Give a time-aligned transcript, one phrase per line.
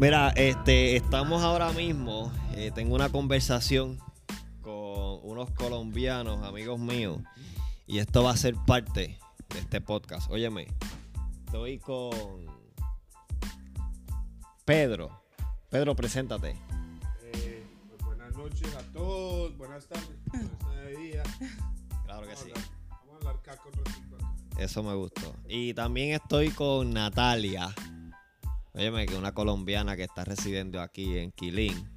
[0.00, 3.98] Mira, este, estamos ahora mismo, eh, tengo una conversación
[4.62, 7.20] con unos colombianos, amigos míos,
[7.86, 9.18] y esto va a ser parte
[9.50, 10.30] de este podcast.
[10.30, 10.68] Óyeme,
[11.44, 12.46] estoy con
[14.64, 15.22] Pedro.
[15.68, 16.56] Pedro, preséntate.
[17.22, 20.16] Eh, pues buenas noches a todos, buenas tardes,
[20.62, 21.22] buenas día.
[22.06, 22.50] Claro que sí.
[22.88, 23.68] Vamos a hablar caco.
[24.56, 25.34] Eso me gustó.
[25.46, 27.74] Y también estoy con Natalia.
[28.74, 31.88] Óyeme, que una colombiana que está residiendo aquí en Quilín.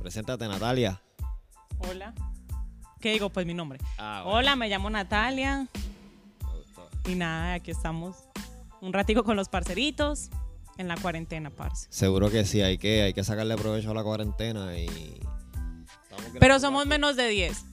[0.00, 1.00] Preséntate, Natalia.
[1.78, 2.14] Hola.
[3.00, 3.28] ¿Qué digo?
[3.30, 3.78] Pues mi nombre.
[3.98, 5.68] Ah, bueno, Hola, me llamo Natalia.
[6.42, 6.88] me gustó.
[7.10, 8.16] Y nada, aquí estamos
[8.80, 10.30] un ratico con los parceritos
[10.78, 11.86] en la cuarentena, parce.
[11.90, 15.20] Seguro que sí, hay que, hay que sacarle provecho a la cuarentena y...
[16.40, 17.64] Pero somos menos de 10.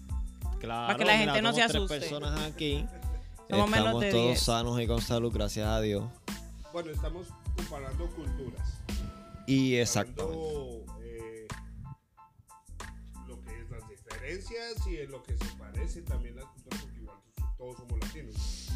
[0.59, 1.99] Claro, para que la gente no se tres asuste.
[1.99, 2.85] personas aquí.
[3.49, 4.39] Somos menos Estamos de todos 10.
[4.41, 6.03] sanos y con salud, gracias a Dios.
[6.71, 7.27] Bueno, estamos
[7.61, 8.81] comparando culturas.
[9.47, 10.23] Y exacto.
[10.23, 11.47] Hablando, eh,
[13.27, 16.99] lo que es las diferencias y en lo que se parece también las culturas, porque
[16.99, 17.17] igual
[17.57, 18.69] todos somos latinos.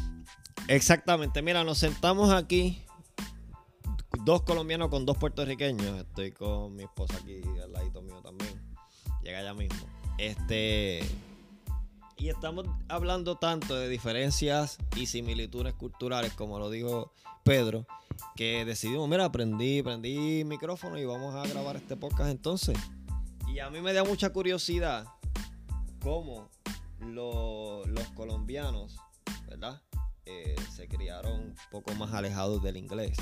[0.68, 1.42] Exactamente.
[1.42, 2.82] Mira, nos sentamos aquí.
[4.24, 6.00] Dos colombianos con dos puertorriqueños.
[6.00, 8.60] Estoy con mi esposa aquí al ladito mío también.
[9.22, 9.86] Llega allá mismo.
[10.18, 11.00] Este.
[12.18, 17.12] Y estamos hablando tanto de diferencias y similitudes culturales, como lo dijo
[17.44, 17.86] Pedro,
[18.34, 22.78] que decidimos, mira, aprendí, prendí micrófono y vamos a grabar este podcast entonces.
[23.48, 25.06] Y a mí me da mucha curiosidad
[26.00, 26.48] cómo
[27.00, 28.96] lo- los colombianos,
[29.48, 29.82] ¿verdad?
[30.28, 33.16] eh, se criaron un poco más alejados del inglés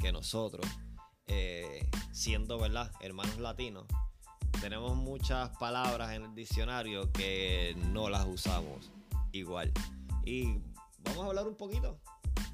[0.00, 0.66] que nosotros,
[1.26, 2.90] eh, siendo, ¿verdad?
[3.02, 3.84] Hermanos latinos.
[4.62, 8.90] Tenemos muchas palabras en el diccionario que no las usamos
[9.32, 9.70] igual.
[10.24, 10.60] Y
[11.04, 12.00] vamos a hablar un poquito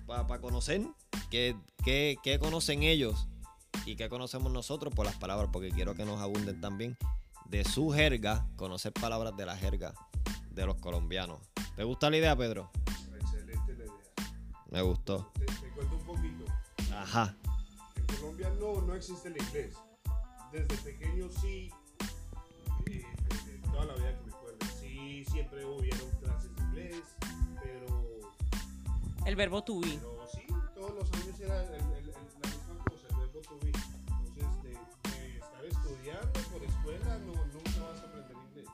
[0.04, 0.82] para conocer
[1.30, 3.28] qué, qué- qué conocen ellos
[3.84, 6.96] y qué conocemos nosotros por las palabras, porque quiero que nos abunden también
[7.46, 9.94] de su jerga, conocer palabras de la jerga
[10.50, 11.38] de los colombianos.
[11.76, 12.70] ¿Te gusta la idea, Pedro?
[13.20, 14.32] Excelente la idea.
[14.70, 15.30] Me gustó.
[15.34, 16.44] Te, te cuento un poquito.
[16.92, 17.36] Ajá.
[17.96, 19.76] En Colombia no, no existe el inglés.
[20.52, 21.70] Desde pequeño sí,
[22.86, 27.02] eh, desde toda la vida que me acuerdo, sí, siempre hubieron clases de inglés,
[27.62, 28.20] pero,
[29.26, 29.88] El verbo to be.
[29.88, 30.15] pero
[31.46, 33.72] era el- el- el- la misma cosa, el verbo to be.
[34.26, 38.68] Entonces, de, de estar estudiando por escuela, no, nunca vas a aprender inglés.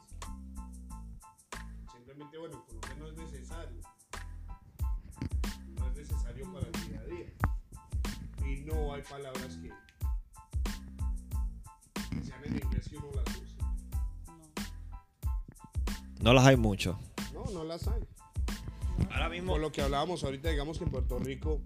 [1.93, 3.81] Simplemente, bueno, en Colombia no es necesario.
[5.79, 7.27] No es necesario para el día a día.
[8.47, 9.71] Y no hay palabras que,
[12.11, 13.57] que sean en inglés que uno las use.
[16.21, 16.99] No las hay mucho.
[17.35, 18.03] No, no las hay.
[19.11, 19.53] Ahora mismo.
[19.53, 21.61] Por lo que hablábamos ahorita, digamos que en Puerto Rico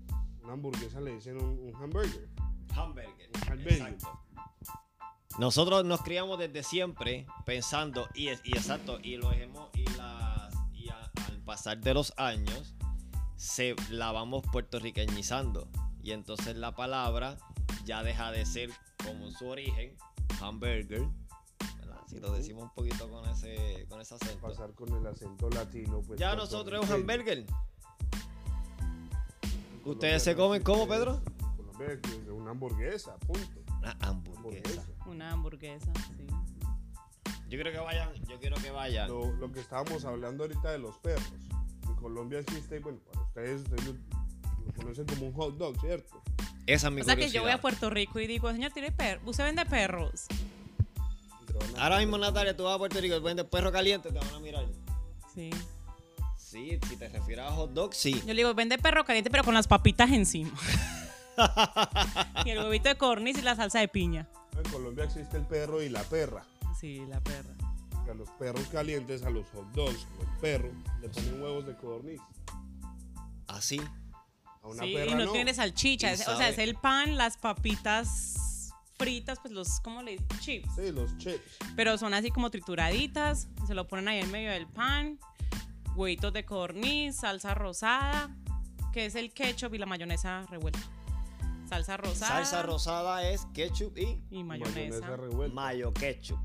[0.47, 2.29] una hamburguesa le dicen un, un hamburger.
[2.75, 3.31] Hamburger.
[3.49, 3.73] Hamburger.
[3.73, 4.21] Exacto.
[5.39, 10.55] Nosotros nos criamos desde siempre pensando, y, es- y exacto, y lo hemos, y, las-
[10.73, 12.75] y a- al pasar de los años,
[13.37, 15.69] se la vamos puertorriqueñizando.
[16.03, 17.37] Y entonces la palabra
[17.85, 18.71] ya deja de ser
[19.05, 19.97] como en su origen,
[20.41, 21.03] hamburger.
[21.81, 22.01] ¿verdad?
[22.07, 24.41] Si lo decimos un poquito con ese, con ese acento.
[24.41, 26.19] Pasar con el acento latino, pues.
[26.21, 27.45] Ya nosotros es un hamburger.
[29.87, 31.23] ¿Ustedes se comen cómo, Pedro?
[32.31, 33.61] una hamburguesa, punto.
[33.79, 34.85] Una hamburguesa.
[35.07, 36.27] Una hamburguesa, sí.
[37.49, 39.09] Yo quiero que vayan, yo quiero que vayan.
[39.09, 41.25] Lo, lo que estábamos hablando ahorita de los perros.
[41.87, 46.21] En Colombia existe, bueno, para ustedes, ustedes lo, conocen como un hot dog, ¿cierto?
[46.67, 47.61] Esa es mi O sea que yo voy a.
[47.61, 49.21] Puerto Rico y digo, señor, tiene perro.
[49.25, 50.27] ¿Usted vende perros?
[51.79, 54.41] Ahora mismo, Natalia, tú vas a Puerto Rico y vendes perro caliente, te van a
[54.41, 54.67] mirar.
[55.33, 55.51] Sí.
[56.57, 58.15] Sí, si te refieres a hot dog, sí.
[58.21, 60.51] Yo le digo, vende perro caliente, pero con las papitas encima.
[62.47, 64.27] y el huevito de corniz y la salsa de piña.
[64.57, 66.45] En Colombia existe el perro y la perra.
[66.81, 67.51] Sí, la perra.
[68.11, 70.73] A los perros calientes, a los hot dogs, los perros,
[71.03, 72.21] le ponen huevos de codorniz.
[73.49, 73.81] Así.
[74.63, 75.33] A una Sí, perra y no, no.
[75.33, 76.11] tiene salchicha.
[76.13, 80.27] Es- o sea, es el pan, las papitas fritas, pues los, ¿cómo le dicen?
[80.41, 80.75] Chips.
[80.77, 81.43] Sí, los chips.
[81.75, 83.49] Pero son así como trituraditas.
[83.67, 85.19] Se lo ponen ahí en medio del pan.
[85.97, 88.31] Huevitos de corniz, salsa rosada,
[88.93, 90.79] que es el ketchup y la mayonesa revuelta.
[91.69, 92.29] Salsa rosada.
[92.45, 95.17] Salsa rosada es ketchup y Y mayonesa.
[95.17, 95.55] revuelta.
[95.55, 96.39] mayo ketchup.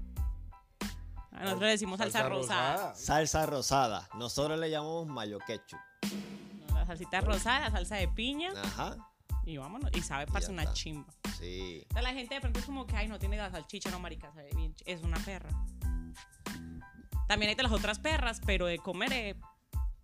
[1.32, 2.74] A nosotros le decimos salsa, Salsa rosada.
[2.74, 2.96] rosada.
[2.96, 4.10] Salsa rosada.
[4.18, 5.80] Nosotros le llamamos mayo ketchup.
[6.74, 8.52] La salsita rosada, la salsa de piña.
[8.56, 8.98] Ajá.
[9.46, 9.92] Y vámonos.
[9.94, 10.74] Y sabe, parece una está.
[10.74, 11.12] chimba.
[11.40, 11.86] Sí.
[11.90, 14.00] O sea, la gente de pronto es como que, ay, no tiene la salchicha, no,
[14.00, 14.74] marica, sabe bien.
[14.76, 15.50] ch- Es una perra.
[17.32, 19.36] También hay de las otras perras, pero de comer, eh,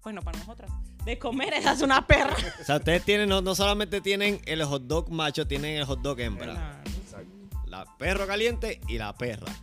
[0.02, 0.72] bueno, para nosotras,
[1.04, 2.34] de comer esa es una perra.
[2.62, 6.00] O sea, ustedes tienen, no, no solamente tienen el hot dog macho, tienen el hot
[6.02, 6.82] dog hembra.
[6.86, 7.30] Exacto.
[7.66, 9.54] La perro caliente y la perra.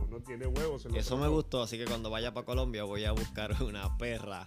[0.00, 3.12] Uno tiene huevos en Eso me gustó, así que cuando vaya para Colombia voy a
[3.12, 4.44] buscar una perra.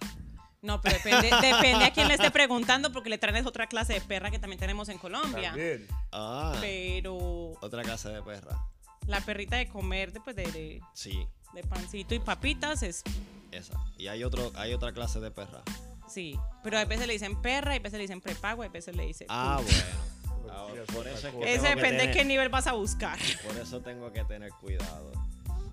[0.60, 3.94] No, pero depende, depende a quién le esté preguntando, porque le traen es otra clase
[3.94, 5.52] de perra que también tenemos en Colombia.
[5.52, 5.86] También.
[6.12, 8.66] Ah, Pero otra clase de perra.
[9.06, 13.02] la perrita de comer después de, de, Sí, de pancito y papitas es
[13.50, 13.74] esa.
[13.98, 15.62] Y hay otro, hay otra clase de perra.
[16.08, 16.38] sí.
[16.62, 19.26] Pero a veces le dicen perra, a veces le dicen prepago, a veces le dicen.
[19.30, 19.64] Ah, tú.
[19.64, 20.10] bueno.
[20.52, 21.42] Ah, por eso es que.
[21.54, 23.18] Ese tengo que depende de tener- qué nivel vas a buscar.
[23.46, 25.12] Por eso tengo que tener cuidado.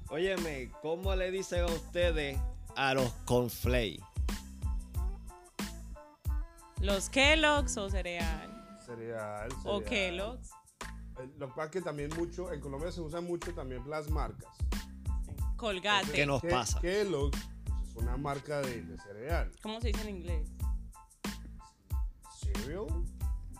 [0.09, 2.37] Óyeme, ¿cómo le dicen a ustedes
[2.75, 4.03] a los cornflakes?
[6.79, 8.77] Los Kellogg's o cereal.
[8.85, 9.49] Cereal.
[9.65, 9.83] O cereal.
[9.83, 10.51] Kellogg's.
[11.19, 14.09] Eh, Lo que pasa es que también mucho, en Colombia se usan mucho también las
[14.09, 14.49] marcas.
[15.57, 16.11] Colgate.
[16.11, 16.79] ¿Qué nos pasa?
[16.79, 19.51] Kellogg's pues, es una marca de, de cereal.
[19.61, 20.49] ¿Cómo se dice en inglés?
[22.39, 22.85] Cereal.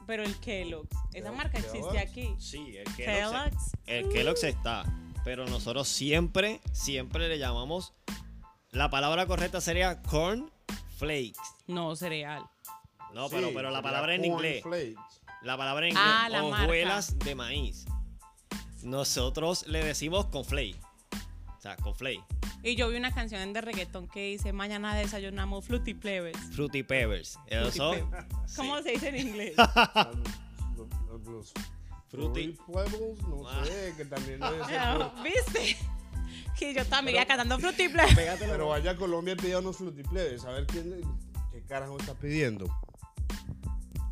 [0.06, 0.90] Pero el Kellogg's.
[1.14, 1.98] Esa Kellogg- marca existe Kellogg's.
[2.12, 2.36] aquí.
[2.40, 3.32] Sí, el Kellogg's.
[3.32, 3.72] Kellogg's.
[3.86, 4.86] El Kellogg's está.
[5.26, 7.94] Pero nosotros siempre, siempre le llamamos.
[8.72, 10.50] La palabra correcta sería corn
[10.98, 11.40] flakes.
[11.68, 12.44] No, cereal.
[13.14, 14.62] No, Sí, pero, pero la palabra en inglés.
[14.64, 14.96] cornflakes.
[15.42, 16.06] La palabra en inglés.
[16.08, 16.64] Ah, la marca.
[16.66, 17.86] hojuelas de maíz.
[18.84, 20.78] Nosotros le decimos conflake.
[20.82, 20.87] O
[21.76, 22.24] sea.
[22.64, 26.38] Y yo vi una canción de reggaetón que dice, mañana desayunamos Fruity Plebes.
[26.54, 27.38] Fruity Pebbles.
[27.74, 28.10] Son.
[28.56, 29.54] ¿Cómo se dice en inglés?
[31.26, 31.54] Los,
[32.10, 32.56] Fruity.
[32.66, 33.64] Pebbles, no Ah.
[33.66, 34.78] sé, que también ser.
[34.80, 35.78] Ah, ¿Viste?
[36.58, 37.90] Que yo también iba cantando Fruity.
[38.16, 38.52] Pégatelo.
[38.52, 41.06] Pero vaya a Colombia y pida unos Fruity Plebes, a ver quién, le-
[41.52, 42.66] qué carajo está pidiendo.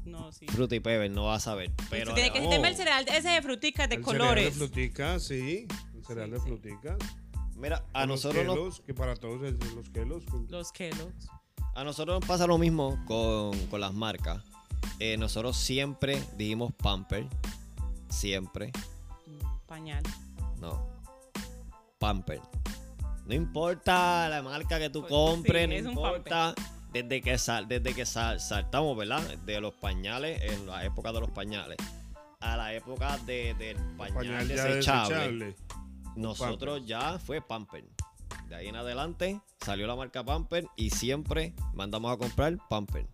[0.04, 0.46] No, sí.
[0.48, 1.72] Fruity Pebbles, no vas a ver.
[1.90, 4.54] Pero tiene que sistema el cereal ese de fruticas de El colores.
[4.54, 5.68] Cereal de frutica, sí.
[5.96, 6.46] El cereal Sí, de sí.
[6.48, 6.98] frutica.
[7.56, 11.28] Mira, a Los nosotros, nos, Kellogg's, que para todos es de los con- Los Kellogg's.
[11.76, 14.42] a nosotros nos pasa lo mismo con, con las marcas.
[15.00, 17.28] Eh, nosotros siempre dijimos Pamper.
[18.10, 18.72] Siempre.
[19.66, 20.04] Pañal.
[20.60, 20.88] No.
[22.00, 22.40] Pamper.
[23.26, 26.54] No importa la marca que tú Pues, compres, sí, no es un importa.
[26.94, 29.22] Desde que, sal, desde que sal- saltamos, ¿verdad?
[29.40, 31.78] De los pañales, en la época de los pañales,
[32.40, 35.56] a la época de, del pañal, Pañal desechable, desechable.
[36.16, 36.88] Nosotros Pampers.
[36.88, 37.86] ya fue Pamper.
[38.50, 43.08] De ahí en adelante salió la marca Pamper y siempre mandamos a comprar Pamper.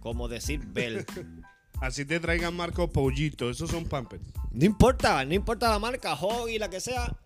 [0.00, 1.04] Como decir Bell.
[1.80, 4.22] Así te traigan marca o pollito, esos son Pampers.
[4.50, 7.16] no importa, no importa la marca, Hoggy, la que sea,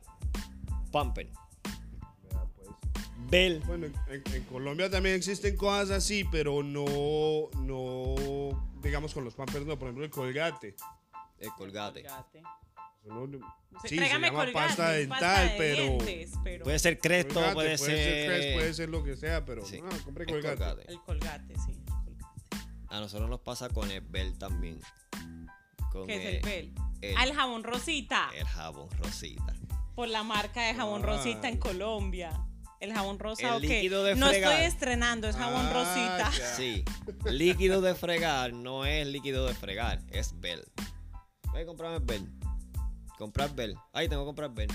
[0.92, 1.28] Pamper.
[3.28, 3.60] Bell.
[3.66, 9.76] Bueno, en, Colombia también existen cosas así, pero no, no, digamos con los Pampers, no,
[9.76, 10.76] por ejemplo el Colgate.
[11.40, 12.04] El colgate.
[12.04, 12.42] Colgate.
[13.04, 13.26] No-
[13.82, 15.82] Sí, sí, se llama Colgate, pasta dental, de pero...
[15.82, 18.26] dientes, pero Puede ser Cresto, Colgate, puede, ser.
[18.26, 20.56] Crest, puede ser lo que sea, pero Sí, no, compre el Colgate.
[20.56, 20.92] Colgate.
[20.92, 21.72] el colgate, sí.
[21.72, 22.86] el colgate.
[22.88, 24.78] A nosotros nos pasa con el Bell también.
[25.90, 26.74] Con ¿Qué es el Bell?
[27.02, 28.30] el- Ah, el jabón Rosita.
[28.36, 29.54] el jabón rosita.
[29.96, 31.06] Por la marca de jabón Ay.
[31.16, 32.40] Rosita en Colombia.
[32.80, 34.52] El jabón rosado El que líquido de no fregar.
[34.52, 35.72] estoy estrenando, es jabón Ah,
[36.30, 36.54] Rosita.
[36.56, 36.84] Sí.
[37.24, 40.62] líquido de fregar no es líquido de fregar, es Bell.
[41.52, 42.28] Voy a comprarme Bell.
[43.18, 43.76] Comprar Bell.
[43.92, 44.70] Ay, tengo que comprar Bell.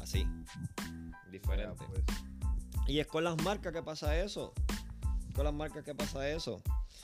[0.00, 0.24] Así.
[0.24, 1.84] Ya, Diferente.
[1.88, 2.02] pues.
[2.88, 4.52] Y es con las marcas que pasa eso.
[5.34, 6.60] Con las marcas que pasa eso.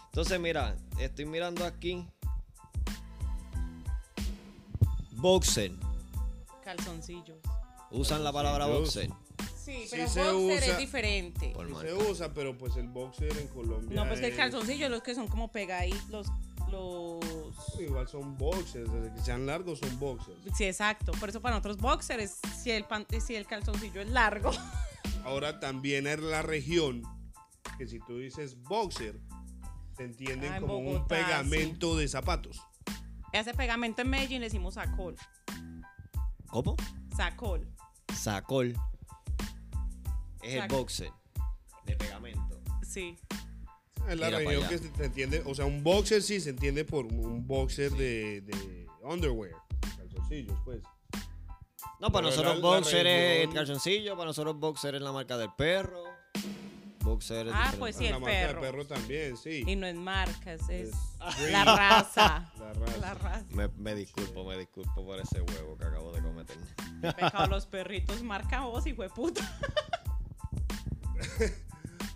[0.06, 2.07] Entonces, mira, estoy mirando aquí.
[5.12, 5.73] Boxer.
[6.64, 7.38] Calzoncillos.
[7.90, 9.11] Usan la palabra boxer.
[9.57, 10.73] Sí, Sí pero boxer usa.
[10.73, 11.54] es diferente.
[11.54, 13.95] Sí se usa, pero pues el boxer en Colombia.
[13.95, 16.26] No, pues que el es- calzoncillo los que son como pegaditos, los,
[16.71, 17.17] los...
[17.99, 20.38] Igual son boxers, desde que sean largos son boxers.
[20.57, 21.11] Sí, exacto.
[21.19, 24.52] Por eso para nosotros boxer es si el, pan- si el calzoncillo es largo.
[25.25, 27.02] Ahora también es la región
[27.76, 29.19] que si tú dices boxer,
[29.97, 32.61] te entienden Ah, como un pegamento de zapatos.
[33.33, 35.17] Ese pegamento en Medellín le decimos sacol.
[36.47, 36.76] ¿Cómo?
[37.17, 37.69] Sacol.
[38.14, 38.76] Sacol.
[40.43, 41.11] Es el boxer.
[41.85, 42.61] De pegamento.
[42.83, 43.19] Sí.
[44.08, 47.46] Es la región que se entiende, o sea, un boxer sí se entiende por un
[47.46, 49.54] boxer de, de underwear,
[49.96, 50.80] calzoncillos, pues.
[52.00, 55.12] No, para Pero nosotros la- la boxer es el calzoncillo, para nosotros boxer es la
[55.12, 56.04] marca del perro.
[57.00, 58.60] Boxer es Ah, pues sí, la el marca perro.
[58.60, 59.64] de perro también, sí.
[59.66, 62.52] Y no es marcas, es, Es la raza.
[62.58, 62.98] La raza.
[63.00, 63.46] La raza.
[63.50, 66.56] Me, me disculpo, me disculpo por ese huevo que acabo de cometer.
[67.00, 69.58] Pecado los perritos marca vos, hijo de puta.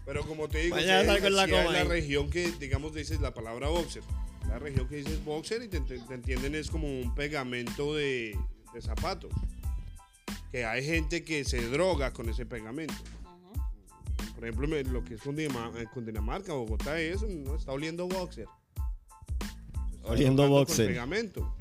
[0.04, 1.88] Pero como te digo, Mañana sí, salgo en la hay coma la ahí.
[1.88, 4.02] región que, digamos, dices la palabra boxer.
[4.48, 8.36] La región que dices boxer y te, te- te entienden es como un pegamento de,
[8.74, 9.30] de zapatos.
[10.50, 12.94] Que hay gente que se droga con ese pegamento.
[14.34, 17.70] Por ejemplo, me- lo que es con, Dinama- eh, con Dinamarca, Bogotá, es, no está
[17.72, 18.48] oliendo boxer.
[19.92, 20.86] Está Oliendo drogando con boxer.
[20.88, 21.56] pegamento.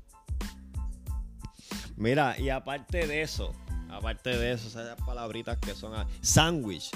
[1.95, 3.53] Mira, y aparte de eso,
[3.89, 6.89] aparte de eso, esas palabritas que son ah, sándwich.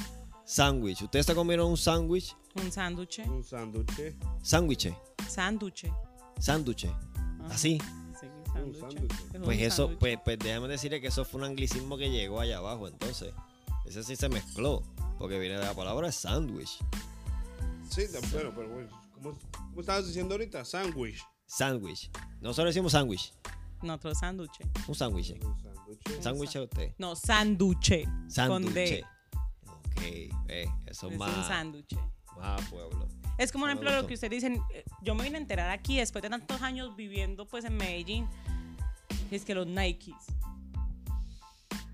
[0.45, 1.01] Sándwich.
[1.01, 2.35] ¿Ustedes se comieron un sándwich?
[2.55, 3.19] Un sándwich.
[3.27, 4.15] Un sándwich.
[4.43, 4.93] Sándwich.
[5.27, 5.85] Sándwich.
[6.39, 6.87] Sándwich.
[7.49, 7.79] Así.
[8.19, 8.27] Sí,
[8.61, 8.69] Un.
[8.75, 8.79] Es
[9.43, 12.57] Pues un eso, pues, pues déjame decirle que eso fue un anglicismo que llegó allá
[12.59, 13.33] abajo, entonces.
[13.85, 14.81] Ese sí se mezcló,
[15.19, 16.79] porque viene de la palabra sándwich.
[17.89, 20.63] Sí, tam- bueno, pero bueno, ¿cómo, cómo estabas diciendo ahorita?
[20.65, 21.21] Sándwich.
[21.45, 22.09] Sándwich.
[22.41, 23.33] Nosotros decimos sándwich.
[23.81, 24.51] Nosotros sándwich.
[24.87, 25.31] Un sándwich.
[25.31, 26.21] Un sándwich.
[26.23, 26.93] Sándwich a usted.
[26.97, 28.05] No, sándwich.
[28.05, 29.03] Con Sándwich.
[29.95, 30.29] D.
[30.33, 31.95] Ok, eh, eso es Es un sándwich.
[32.37, 33.07] más a pueblo.
[33.37, 34.61] Es como un Me ejemplo de lo que ustedes dicen.
[35.01, 38.27] Yo me vine a enterar aquí después de tantos años viviendo pues en Medellín.
[39.31, 40.15] Es que los Nikes.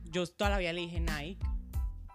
[0.06, 1.40] Yo toda la vida le dije Nike.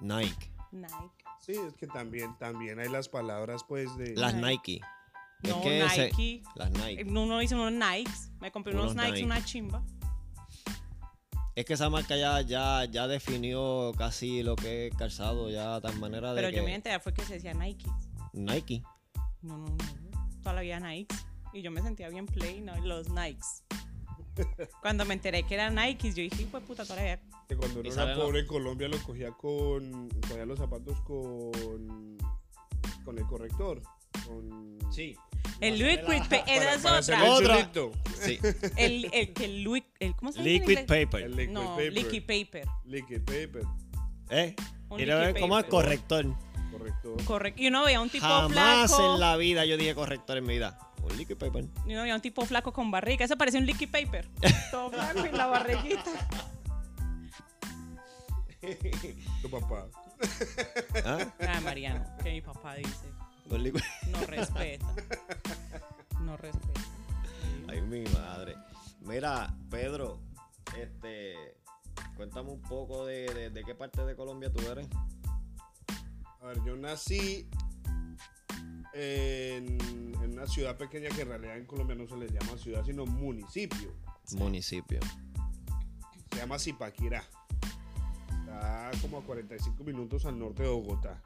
[0.01, 0.53] Nike.
[0.71, 1.25] Nike.
[1.41, 4.15] Sí, es que también, también hay las palabras, pues, de...
[4.17, 4.81] Las Nike.
[4.81, 4.81] Nike.
[5.43, 6.43] No, Nike.
[6.57, 7.05] las Nike.
[7.05, 8.31] Uno dice unos Nikes.
[8.41, 9.25] Me compré unos, Unos Nikes, Nike.
[9.27, 9.83] una chimba.
[11.57, 15.81] Es que esa marca ya, ya, ya definió casi lo que es calzado, ya de
[15.81, 17.91] tal manera de Pero que yo me enteré fue que se decía Nikes.
[18.35, 18.83] Nike.
[19.41, 19.77] No, no, no.
[20.43, 21.25] Toda la vida Nikes.
[21.55, 22.77] Y yo me sentía bien play, ¿no?
[22.85, 23.65] Los Nikes.
[24.83, 27.21] Cuando me enteré que eran Nikes, yo dije, pues puta, toda la vida.
[27.49, 30.11] Que cuando uno era pobre en Colombia lo cogía con...
[30.29, 32.19] Cogía los zapatos con...
[33.03, 33.81] Con el corrector.
[34.27, 34.79] Con...
[34.93, 35.17] Sí.
[35.61, 37.25] El liquid, pa- Para, esa es otra.
[37.25, 37.71] el Otra.
[38.21, 38.39] Sí.
[38.77, 40.67] El, el, el, liquid, el, ¿cómo se dice?
[40.67, 41.23] Liquid paper.
[41.23, 41.93] El liquid No, paper.
[41.93, 42.69] liquid paper.
[42.85, 43.63] Liquid paper.
[44.31, 44.55] ¿Eh?
[44.89, 45.71] Un Y luego liquid como el paper.
[45.71, 46.27] corrector.
[46.73, 47.17] Correcto.
[47.25, 47.63] Correcto.
[47.63, 49.15] Y uno veía un tipo Jamás flaco.
[49.15, 50.79] en la vida yo dije corrector en mi vida.
[51.03, 51.65] Un liquid paper.
[51.87, 53.25] Y uno veía un tipo flaco con barriga.
[53.25, 54.29] Eso parecía un liquid paper.
[54.71, 56.11] Todo flaco y la barriguita.
[59.43, 59.87] Tu papá.
[61.05, 61.19] ¿Ah?
[61.41, 63.07] Ah, Mariano, que mi papá dice.
[63.51, 64.87] Liquid- No respeta.
[66.23, 66.81] No respeta.
[67.69, 68.57] Ay, mi madre.
[69.01, 70.21] Mira, Pedro,
[70.77, 71.35] este,
[72.17, 74.89] cuéntame un poco de, de- de qué parte de Colombia tú eres.
[76.43, 77.49] A ver, yo nací
[78.93, 79.79] en,
[80.23, 83.05] en una ciudad pequeña que en realidad en Colombia no se le llama ciudad, sino
[83.07, 83.93] municipio.
[84.37, 85.01] Municipio.
[86.33, 87.23] Se llama Zipaquirá.
[88.41, 91.23] Está como a 45 minutos al norte de Bogotá,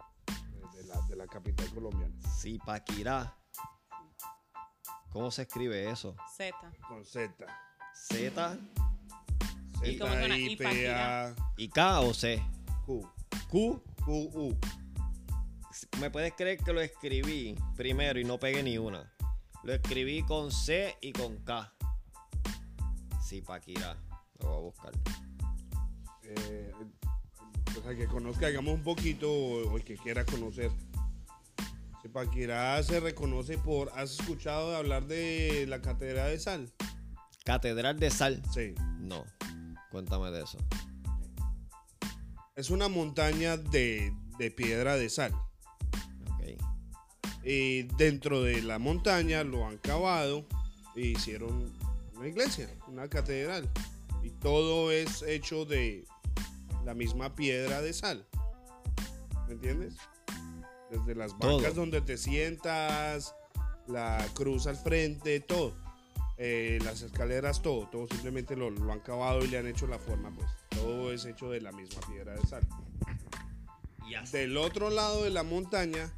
[0.91, 2.15] la, de la capital colombiana.
[2.39, 3.37] Zipaquirá.
[5.11, 6.15] ¿Cómo se escribe eso?
[6.37, 6.57] Z.
[6.87, 7.35] Con Z.
[7.95, 8.59] Z
[9.83, 10.37] ¿Y cómo suena?
[11.57, 12.43] Y K o C.
[12.87, 13.11] Q.
[13.49, 13.83] Q.
[14.05, 14.59] Q, U.
[16.01, 19.13] ¿Me puedes creer que lo escribí primero y no pegué ni una?
[19.63, 21.73] Lo escribí con C y con K.
[23.23, 23.97] Zipaquirá.
[24.41, 24.93] Lo voy a buscar.
[26.23, 26.73] Eh,
[27.83, 30.71] pues al que conozca, digamos un poquito, o el que quiera conocer.
[32.03, 33.91] Zipaquirá se reconoce por.
[33.95, 36.73] ¿Has escuchado hablar de la Catedral de Sal?
[37.45, 38.43] Catedral de Sal.
[38.53, 38.75] Sí.
[38.99, 39.25] No.
[39.91, 40.59] Cuéntame de eso.
[42.57, 45.33] Es una montaña de, de piedra de sal.
[45.33, 46.63] Ok.
[47.45, 50.47] Y dentro de la montaña lo han cavado
[50.95, 51.73] e hicieron
[52.15, 53.69] una iglesia, una catedral.
[54.23, 56.05] Y todo es hecho de
[56.85, 58.27] la misma piedra de sal.
[59.47, 59.97] ¿Me entiendes?
[60.91, 61.57] Desde las Todo.
[61.57, 63.35] bancas donde te sientas,
[63.87, 65.75] la cruz al frente, todo.
[66.37, 67.89] Eh, las escaleras, todo.
[67.89, 70.49] Todo simplemente lo, lo han cavado y le han hecho la forma, pues.
[70.71, 72.67] Todo es hecho de la misma piedra de sal.
[74.09, 74.39] Y así.
[74.39, 76.13] Del otro lado de la montaña,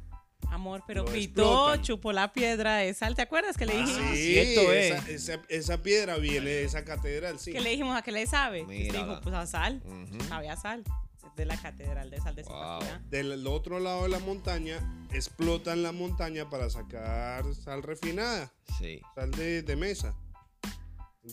[0.51, 1.81] Amor, pero explotan.
[1.81, 3.15] chupó la piedra de sal.
[3.15, 4.11] ¿Te acuerdas que le Ah, dijimos?
[4.11, 5.09] Sí, cierto esa, es.
[5.09, 7.51] esa- esa piedra viene de esa catedral, sí.
[7.53, 8.63] Que le dijimos a que le sabe.
[8.65, 9.05] Mírala.
[9.07, 9.81] dijo, pues a sal.
[9.85, 10.23] Ujú.
[10.25, 10.83] Sabe a sal.
[11.25, 12.81] Es de la catedral de sal de Wow.
[12.81, 13.01] Zipaquirá.
[13.09, 14.79] Del otro lado de la montaña,
[15.11, 19.01] explotan la montaña para sacar sal refinada, Sí.
[19.15, 20.13] sal de, de mesa.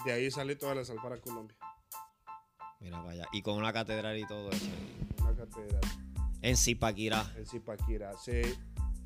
[0.05, 1.57] De ahí sale toda la sal para Colombia.
[2.79, 3.27] Mira, vaya.
[3.33, 4.65] Y con una catedral y todo eso.
[5.21, 5.81] Una catedral
[6.43, 7.31] En Zipaquirá.
[7.37, 8.17] en Zipaquirá.
[8.17, 8.57] Se,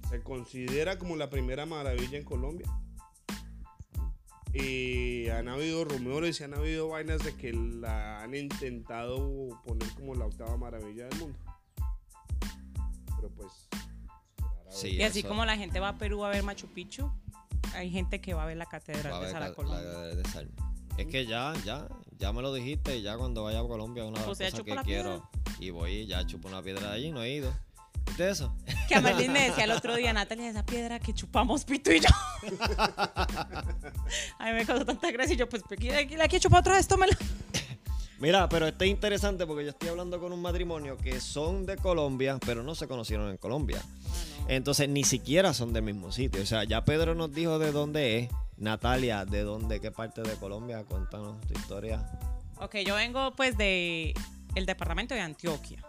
[0.08, 2.66] se considera como la primera maravilla en Colombia.
[4.52, 10.14] Y han habido rumores y han habido vainas de que la han intentado poner como
[10.14, 11.38] la octava maravilla del mundo.
[13.16, 13.68] Pero pues.
[14.70, 14.90] Sí.
[14.90, 15.28] Y así eso.
[15.28, 17.10] como la gente va a Perú a ver Machu Picchu,
[17.74, 19.82] hay gente que va a ver la catedral de ver sal a ca- Colombia.
[19.82, 20.48] la de sal.
[20.98, 23.02] Es que ya, ya, ya me lo dijiste.
[23.02, 25.28] Ya cuando vaya a Colombia, una de las Pues cosas que quiero.
[25.58, 27.52] Y voy y ya chupo una piedra de allí, no he ido.
[28.06, 28.54] ¿Viste eso?
[28.88, 32.00] Que a Marlene me decía el otro día, Natalia, esa piedra que chupamos Pito y
[32.00, 32.08] yo.
[34.38, 35.62] a mí me causó tanta gracia y yo, pues,
[36.20, 37.16] aquí he chupado otra vez, tómela.
[38.20, 41.76] Mira, pero esto es interesante porque yo estoy hablando con un matrimonio que son de
[41.76, 43.82] Colombia, pero no se conocieron en Colombia.
[44.48, 46.42] Entonces ni siquiera son del mismo sitio.
[46.42, 48.30] O sea, ya Pedro nos dijo de dónde es.
[48.56, 49.80] Natalia, ¿de dónde?
[49.80, 50.84] ¿Qué parte de Colombia?
[50.84, 52.08] Cuéntanos tu historia.
[52.58, 54.14] Ok, yo vengo pues de
[54.54, 55.84] el departamento de Antioquia,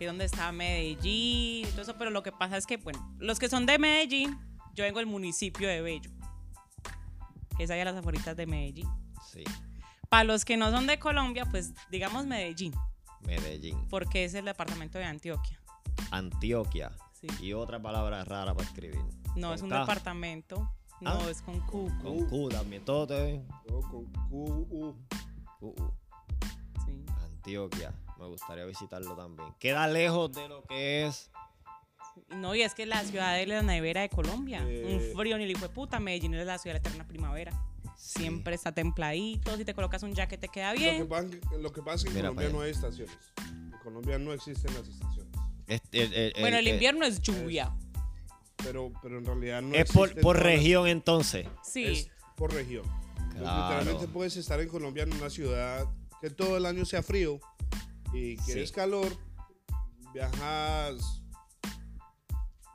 [0.00, 3.38] que donde está Medellín y todo eso, pero lo que pasa es que, bueno, los
[3.38, 4.34] que son de Medellín,
[4.74, 6.10] yo vengo del municipio de Bello,
[7.58, 8.88] que es allá a las afueritas de Medellín.
[9.30, 9.44] Sí.
[10.08, 12.72] Para los que no son de Colombia, pues digamos Medellín,
[13.26, 13.76] Medellín.
[13.90, 15.60] porque es el departamento de Antioquia.
[16.10, 16.92] Antioquia.
[17.12, 17.26] Sí.
[17.42, 19.02] Y otra palabra rara para escribir.
[19.36, 19.80] No Con es un K.
[19.80, 20.60] departamento,
[21.02, 21.30] no Ah.
[21.30, 21.92] es con Q.
[22.02, 22.82] Con Q también.
[22.86, 23.42] Todo te...
[23.68, 24.96] Con Q, U.
[25.58, 25.92] Q, U.
[26.86, 27.04] Sí.
[27.22, 27.92] Antioquia.
[28.20, 29.48] Me gustaría visitarlo también.
[29.58, 31.30] Queda lejos de lo que es.
[32.28, 34.84] No, y es que la ciudad de la nevera de Colombia, Eh.
[35.12, 37.52] un frío ni el hijo de puta, Medellín es la ciudad de la eterna primavera.
[37.96, 41.08] Siempre está templadito, si te colocas un jacket te queda Lo que, bien.
[41.08, 43.16] pasa, lo que pasa es que en Colombia no hay estaciones.
[43.48, 45.30] En Colombia no existen las estaciones.
[45.66, 47.72] es- el- el- Bueno, el el- invierno es lluvia.
[48.56, 51.46] Pero, pero en realidad no Es por, por las- región entonces.
[51.62, 51.84] Sí.
[51.86, 52.82] Es por región.
[53.16, 53.34] Pues.
[53.34, 55.86] Literalmente puedes estar en Colombia en una ciudad
[56.20, 57.38] que todo el año sea frío
[58.12, 58.74] y quieres Sí.
[58.74, 59.08] calor,
[60.12, 61.22] viajas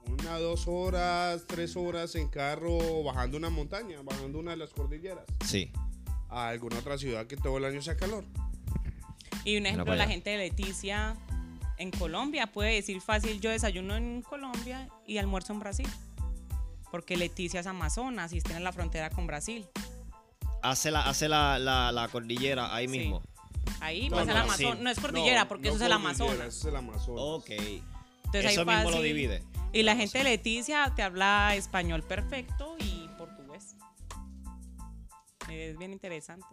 [0.08, 5.26] una, dos horas, tres horas en carro bajando una montaña, bajando una de las cordilleras
[5.46, 5.72] Sí.
[6.30, 8.24] a alguna otra ciudad que todo el año sea calor.
[9.44, 11.16] Y un ejemplo, la gente de Leticia
[11.78, 15.88] en Colombia puede decir fácil, yo desayuno en Colombia y almuerzo en Brasil.
[16.92, 19.68] Porque Leticia es Amazonas y está en la frontera con Brasil.
[20.64, 22.98] Hace la, hace la, la, la cordillera ahí Sí.
[23.00, 23.22] mismo.
[23.80, 24.78] Ahí No, pasa el Amazonas.
[24.78, 24.84] sí.
[24.84, 26.34] No es cordillera, No, porque no eso es el Amazonas.
[26.40, 27.22] eso es el Amazonas.
[27.24, 27.50] Ok.
[27.50, 29.44] Entonces Eso ahí mismo lo divide.
[29.74, 33.76] Y la gente de Leticia te habla español perfecto y portugués.
[35.50, 36.46] Es bien interesante.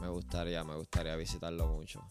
[0.00, 2.04] Me gustaría, me gustaría visitarlo mucho.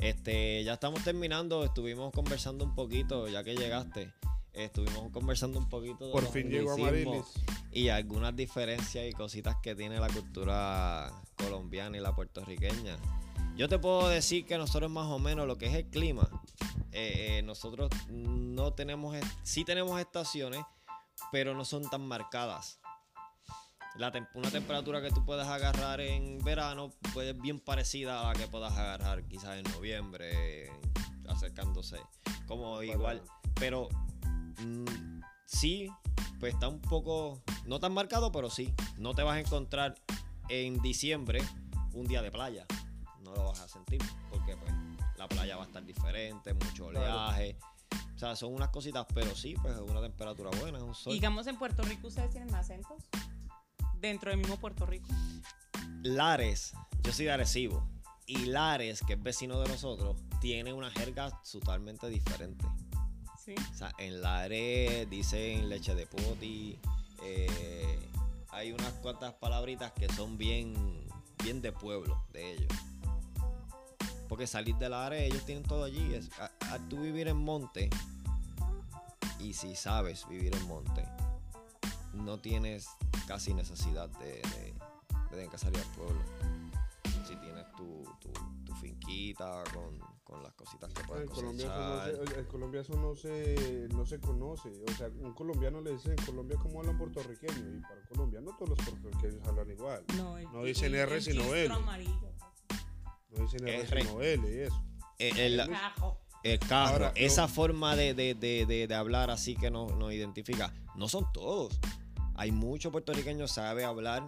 [0.00, 4.12] Este, ya estamos terminando, estuvimos conversando un poquito, ya que llegaste.
[4.52, 7.22] Estuvimos conversando un poquito de Por los fin llegó Amarilis.
[7.70, 12.96] y algunas diferencias y cositas que tiene la cultura colombiana y la puertorriqueña.
[13.56, 16.28] Yo te puedo decir que nosotros más o menos lo que es el clima,
[16.92, 20.62] eh, eh, nosotros no tenemos, sí tenemos estaciones,
[21.32, 22.78] pero no son tan marcadas.
[23.96, 28.32] La tem- una temperatura que tú puedas agarrar en verano puede ser bien parecida a
[28.32, 30.70] la que puedas agarrar quizás en noviembre,
[31.28, 31.96] acercándose.
[32.46, 33.22] Como igual,
[33.54, 33.88] pero
[34.58, 35.90] mm, sí,
[36.38, 38.72] pues está un poco, no tan marcado, pero sí.
[38.98, 39.96] No te vas a encontrar
[40.48, 41.40] en diciembre
[41.92, 42.66] un día de playa.
[43.28, 44.72] No lo vas a sentir porque pues
[45.16, 47.06] la playa va a estar diferente, mucho Claro.
[47.06, 47.58] oleaje.
[48.14, 51.12] O sea, son unas cositas, pero sí, pues es una temperatura buena, es un sol.
[51.12, 53.04] Digamos en Puerto Rico, ¿ustedes tienen acentos?
[54.00, 55.08] Dentro del mismo Puerto Rico.
[56.02, 57.86] Lares, yo soy de Arecibo.
[58.26, 62.64] Y Lares, que es vecino de nosotros, tiene una jerga totalmente diferente.
[63.44, 63.54] Sí.
[63.72, 66.78] O sea, en Lares dicen leche de poti.
[67.24, 67.98] eh,
[68.50, 70.74] hay unas cuantas palabritas que son bien,
[71.42, 72.72] bien de pueblo de ellos.
[74.28, 76.14] Porque salir de Lares, ellos tienen todo allí.
[76.14, 77.88] Es, a, a tú vivir en monte,
[79.40, 81.04] y si sabes vivir en monte,
[82.12, 82.88] no tienes
[83.26, 86.20] casi necesidad de, de, de tener que salir al pueblo.
[87.26, 88.32] Si tienes tu, tu,
[88.64, 92.34] tu finquita con, con las cositas que puedes En Colombia, eso no cosechar.
[92.34, 94.68] se, en Colombia eso no se, no se conoce.
[94.90, 97.52] O sea, un colombiano le dice en Colombia cómo hablan puertorriqueño.
[97.76, 100.04] Y para un colombiano todos los puertorriqueños hablan igual.
[100.16, 101.72] No, el- No dicen el- R el sino L.
[101.74, 102.32] amarillo.
[103.30, 104.82] No dicen R y eso.
[105.18, 105.60] El,
[106.44, 109.94] el carro, Ahora, no- esa forma de, de, de, de, de hablar así que nos,
[109.96, 111.78] nos identifica, no son todos.
[112.36, 114.22] Hay muchos puertorriqueños que sabe hablar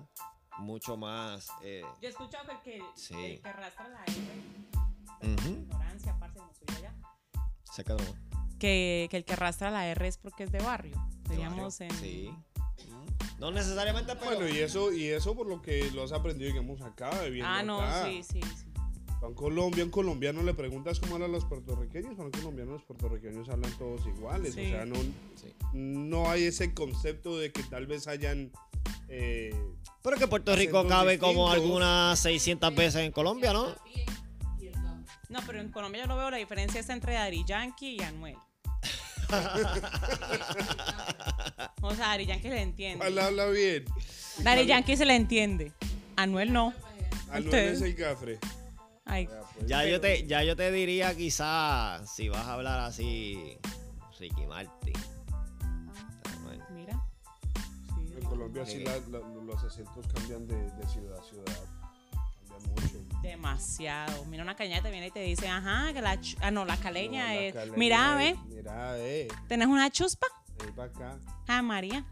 [0.58, 1.48] mucho más.
[1.62, 3.14] eh, Yo he escuchado que el que, Sí.
[3.14, 6.94] el que arrastra la R, ujú, ignorancia, parce, no soy allá,
[7.72, 7.98] se quedó.
[8.58, 10.96] que, que el que arrastra la R es porque es de barrio.
[11.28, 11.90] barrio, en...
[11.92, 12.34] Sí.
[13.38, 14.36] No necesariamente, pero.
[14.36, 17.62] Bueno, y eso, y eso por lo que lo has aprendido, digamos, acá, viviendo Ah,
[17.62, 18.04] no, acá.
[18.04, 18.69] sí, sí, sí.
[19.22, 22.82] A un Colombia, un colombiano le preguntas cómo hablan los puertorriqueños, para un colombiano los
[22.84, 24.54] puertorriqueños hablan todos iguales.
[24.54, 24.66] Sí.
[24.66, 25.52] O sea, no, Sí.
[25.74, 28.50] no hay ese concepto de que tal vez hayan...
[29.08, 29.54] eh,
[30.02, 33.74] Pero que Puerto Rico cabe como algunas 600 veces en Colombia, ¿no?
[35.28, 38.36] No, pero en Colombia yo no veo la diferencia entre Daddy Yankee y Anuel.
[41.82, 42.98] o sea, Daddy Yankee se le entiende.
[42.98, 43.84] ¿Cuál habla bien?
[44.38, 45.72] Daddy Yankee se le entiende.
[46.16, 46.72] Anuel no.
[47.30, 48.38] Anuel es el cafre.
[49.04, 49.66] Ay, Ya, pues.
[49.66, 53.56] Ya yo te, ya yo te diría quizás si vas a hablar así,
[54.18, 54.92] Ricky Martin.
[56.44, 57.00] Bueno, mira.
[57.96, 58.84] Sí, En Colombia sí Sí.
[58.84, 61.44] la- la- los acentos cambian de, de ciudad a ciudad.
[62.48, 63.20] Cambian mucho.
[63.22, 64.24] Demasiado.
[64.26, 67.28] Mira una caña te viene y te dice, ajá, que la, ah, no, la caleña
[67.28, 67.54] No, la es.
[67.54, 69.28] caleña Mira, es- ve, Mira, eh.
[69.48, 70.26] ¿tenés una chuspa?
[70.58, 71.18] Ven para acá.
[71.48, 72.04] Ah, María.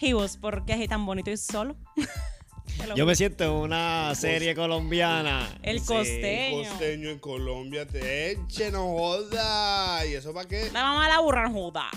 [0.00, 1.76] Y vos, ¿por qué es tan bonito y solo?
[2.96, 5.48] Yo me siento en una serie colombiana.
[5.62, 5.86] El Sí.
[5.86, 6.68] costeño.
[6.70, 10.04] Costeño en Colombia te eche, no joda.
[10.06, 10.70] ¿Y eso para qué?
[10.72, 11.88] La mamá la burra joda.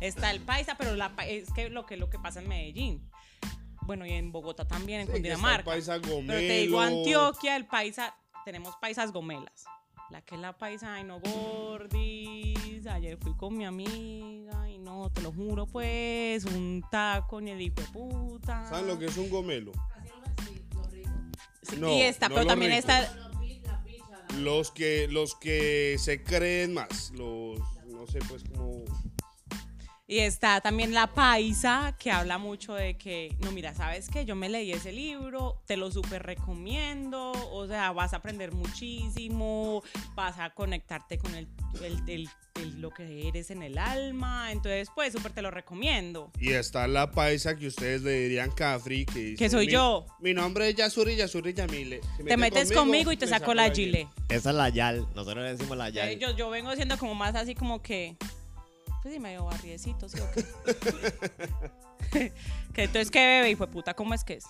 [0.00, 3.10] Está el paisa, pero la pa- es que lo que lo que pasa en Medellín.
[3.82, 5.64] Bueno, y en Bogotá también, en Sí, que está el Cundinamarca.
[5.70, 6.80] paisa Pero te digo.
[6.80, 8.14] Antioquia, el paisa,
[8.44, 9.64] tenemos paisas gomelas.
[10.10, 12.86] La que es la paisa, ay no gordis.
[12.86, 17.74] Ayer fui con mi amiga no, te lo juro, pues, un taco ni el hijo
[17.74, 18.68] de puta.
[18.68, 19.72] ¿Saben lo que es un gomelo?
[21.62, 22.88] Sí, No, y está, no pero también rico.
[22.88, 23.12] está.
[24.38, 27.10] Los que, los que se creen más.
[27.16, 28.84] Los, no sé, pues como...
[30.08, 34.24] Y está también la paisa que habla mucho de que, no, mira, ¿sabes qué?
[34.24, 39.82] Yo me leí ese libro, te lo súper recomiendo, o sea, vas a aprender muchísimo,
[40.14, 41.48] vas a conectarte con el,
[41.82, 46.30] el- el- el- lo que eres en el alma, entonces, pues, súper te lo recomiendo.
[46.40, 50.06] Y está la paisa que ustedes le dirían Cafri, que dice, Que soy "Mi- yo.
[50.20, 52.00] Mi nombre es Yasuri, Yasuri Yamile.
[52.16, 54.06] Si Te mete metes conmigo y te saco la gilet.
[54.06, 54.08] gilet.
[54.30, 55.00] Esa es la Yal.
[55.16, 56.08] Nosotros le decimos la Yal.
[56.10, 58.16] Eh, Yo, yo vengo siendo como más así como que,
[59.06, 60.44] pues sí, medio barriecito, ¿sí o qué?
[62.74, 63.50] que entonces, ¿qué bebe?
[63.50, 64.46] Y fue puta, ¿cómo es que es?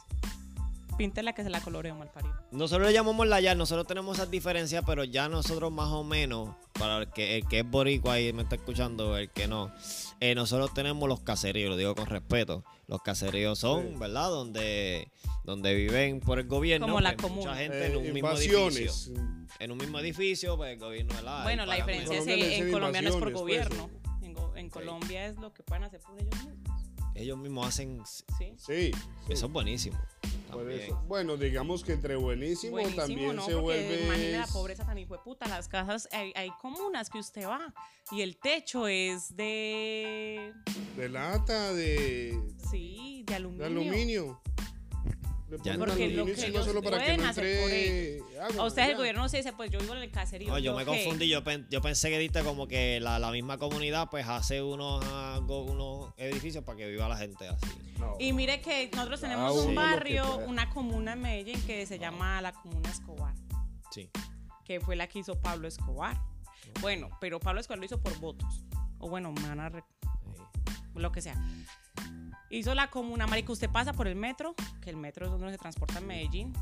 [0.97, 2.35] Píntela que se la coloreo mal parido.
[2.53, 3.59] Nosotros le llamamos la Yal.
[3.59, 7.59] Nosotros tenemos esas diferencias, pero ya nosotros más o menos, para el que, el que
[7.61, 9.71] es boricua y me está escuchando, el que no,
[10.21, 12.65] eh, nosotros tenemos los caseríos, lo digo con respeto.
[12.87, 13.95] Los caseríos son, Sí.
[13.99, 14.31] ¿verdad?
[14.31, 15.11] Donde,
[15.45, 16.87] donde viven por el gobierno.
[16.87, 17.51] Como la pues, comuna.
[17.51, 19.15] Mucha gente Eh, en un mismo edificio.
[19.59, 21.43] En un mismo edificio, pues el gobierno, ¿verdad?
[21.43, 24.06] Bueno, la diferencia es dicen en Colombia no es por pues, gobierno.
[24.57, 26.83] En, Colombia es lo que pueden hacer por ellos mismos.
[27.15, 28.03] Ellos mismos hacen.
[28.07, 28.25] Sí.
[28.39, 28.55] Sí.
[28.59, 28.91] sí.
[29.29, 29.99] Eso es buenísimo.
[30.51, 30.81] Por también.
[30.81, 33.45] eso, bueno, digamos que entre buenísimo, Buenísimo, también ¿no?
[33.45, 34.05] se Porque vuelve.
[34.05, 35.49] imagine la pobreza tan hijo de puta.
[35.49, 37.75] Las casas, hay, hay comunas que usted va
[38.13, 40.53] y el techo es de.
[40.97, 42.41] De lata, de,
[42.71, 44.41] Sí, de de aluminio.
[45.49, 48.63] Le Ya Porque lo que encima ellos solo para que pueden no hacer por agua.
[48.63, 50.49] A ustedes el gobierno no se dice, pues yo vivo en el caserío.
[50.49, 51.29] No, yo me confundí.
[51.29, 55.05] Yo, pen- yo pensé que diste como que la, la misma comunidad pues hace unos,
[55.49, 57.67] unos edificios para que viva la gente así.
[58.01, 58.17] No.
[58.19, 62.53] Y mire que nosotros tenemos un barrio, una comuna en Medellín que se llama la
[62.53, 63.35] Comuna Escobar.
[63.93, 64.11] Sí.
[64.65, 66.21] que fue la que hizo Pablo Escobar.
[66.81, 68.65] Bueno, pero Pablo Escobar lo hizo por votos.
[68.99, 69.85] O bueno, me van a re-
[70.97, 71.37] lo que sea.
[72.51, 75.59] Hizo la comuna, marica, usted pasa por el metro, que el metro es donde se
[75.59, 76.53] transporta en Medellín.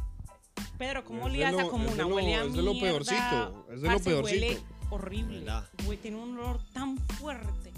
[0.78, 2.06] Pedro, ¿cómo olía esa es comuna?
[2.06, 4.66] huele a es de lo mierda, peorcito, es de lo parce, Huele peorcito.
[4.90, 5.44] horrible.
[5.84, 7.72] Güey, tiene un olor tan fuerte.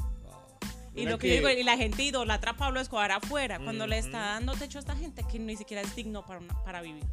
[0.95, 3.87] Y Mira lo que, que- digo, y la gente idolatra a Pablo Escobar afuera, cuando
[3.87, 6.81] le está dando techo a esta gente que ni siquiera es digno para, una- para
[6.81, 7.05] vivir.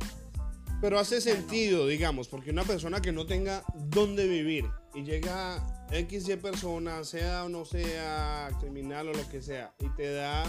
[0.79, 6.29] Pero hace sentido, digamos, porque una persona que no tenga dónde vivir y llega X,
[6.29, 10.43] Y persona, sea o no sea criminal o lo que sea, y te da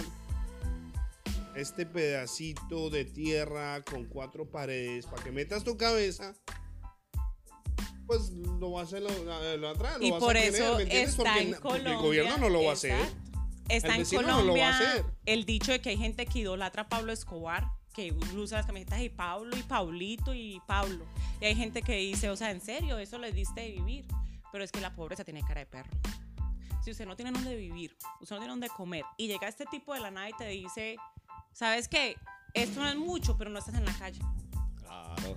[1.54, 6.34] este pedacito de tierra con cuatro paredes para que metas tu cabeza,
[8.06, 10.80] pues lo va a hacer, lo, lo atrás, lo Y vas por a tener, eso
[10.80, 11.92] está Porque, en Colombia.
[11.92, 12.92] el gobierno no lo va a hacer.
[12.92, 13.30] exacto.
[13.68, 15.04] Está El en vecino no lo va a Colombia hacer.
[15.24, 19.00] el dicho de que hay gente que idolatra a Pablo Escobar, que usa las camisetas
[19.00, 21.06] y Pablo y Paulito y Pablo.
[21.40, 24.04] Y hay gente que dice, o sea, en serio, eso les diste de vivir.
[24.52, 25.90] Pero es que la pobreza tiene cara de perro.
[26.84, 29.94] Si usted no tiene dónde vivir, usted no tiene dónde comer, y llega este tipo
[29.94, 30.96] de la nada y te dice,
[31.54, 32.16] ¿sabes qué?
[32.52, 34.20] Esto no es mucho, pero no estás en la calle.
[34.76, 35.36] Claro.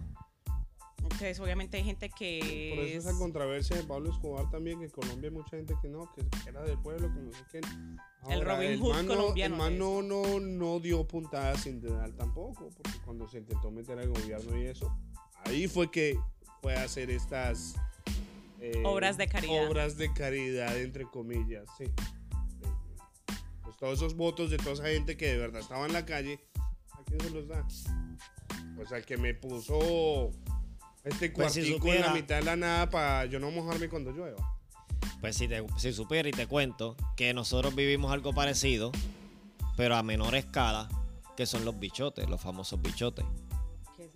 [1.02, 2.74] Entonces, obviamente hay gente que...
[2.76, 5.74] Por eso es- esa controversia de Pablo Escobar también, que en Colombia hay mucha gente
[5.82, 7.62] que no, que era del pueblo, que no sé qué.
[8.30, 12.12] El Robin Hood man no- colombiano El man no, no, no dio puntadas sin dar
[12.12, 14.94] tampoco, porque cuando se intentó meter al gobierno y eso,
[15.46, 16.20] ahí fue que
[16.62, 17.76] fue a hacer estas...
[18.60, 19.68] eh, Obras de caridad.
[19.70, 21.86] Obras de caridad, entre comillas, sí.
[23.80, 26.40] Todos esos votos de toda esa gente que de verdad estaba en la calle,
[26.92, 27.66] ¿a quién se los da?
[28.76, 30.32] Pues al que me puso
[31.04, 33.88] este Pues si cuartico en la supiera- mitad de la nada para yo no mojarme
[33.90, 34.56] cuando llueva.
[35.22, 38.92] Pues si, te, si supiera y te cuento que nosotros vivimos algo parecido,
[39.76, 40.90] pero a menor escala,
[41.36, 43.26] que son los bichotes, los famosos bichotes.
[43.96, 44.12] ¿Qué es?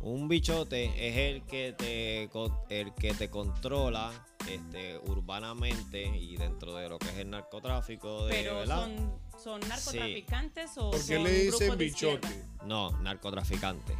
[0.00, 2.22] Un bichote es el que te
[2.70, 4.10] el que te controla
[4.48, 8.84] este, urbanamente y dentro de lo que es el narcotráfico, de, Pero ¿verdad?
[8.84, 12.28] son, son narcotraficantes o ¿Por qué son le dicen bichote?
[12.66, 13.94] No, narcotraficante.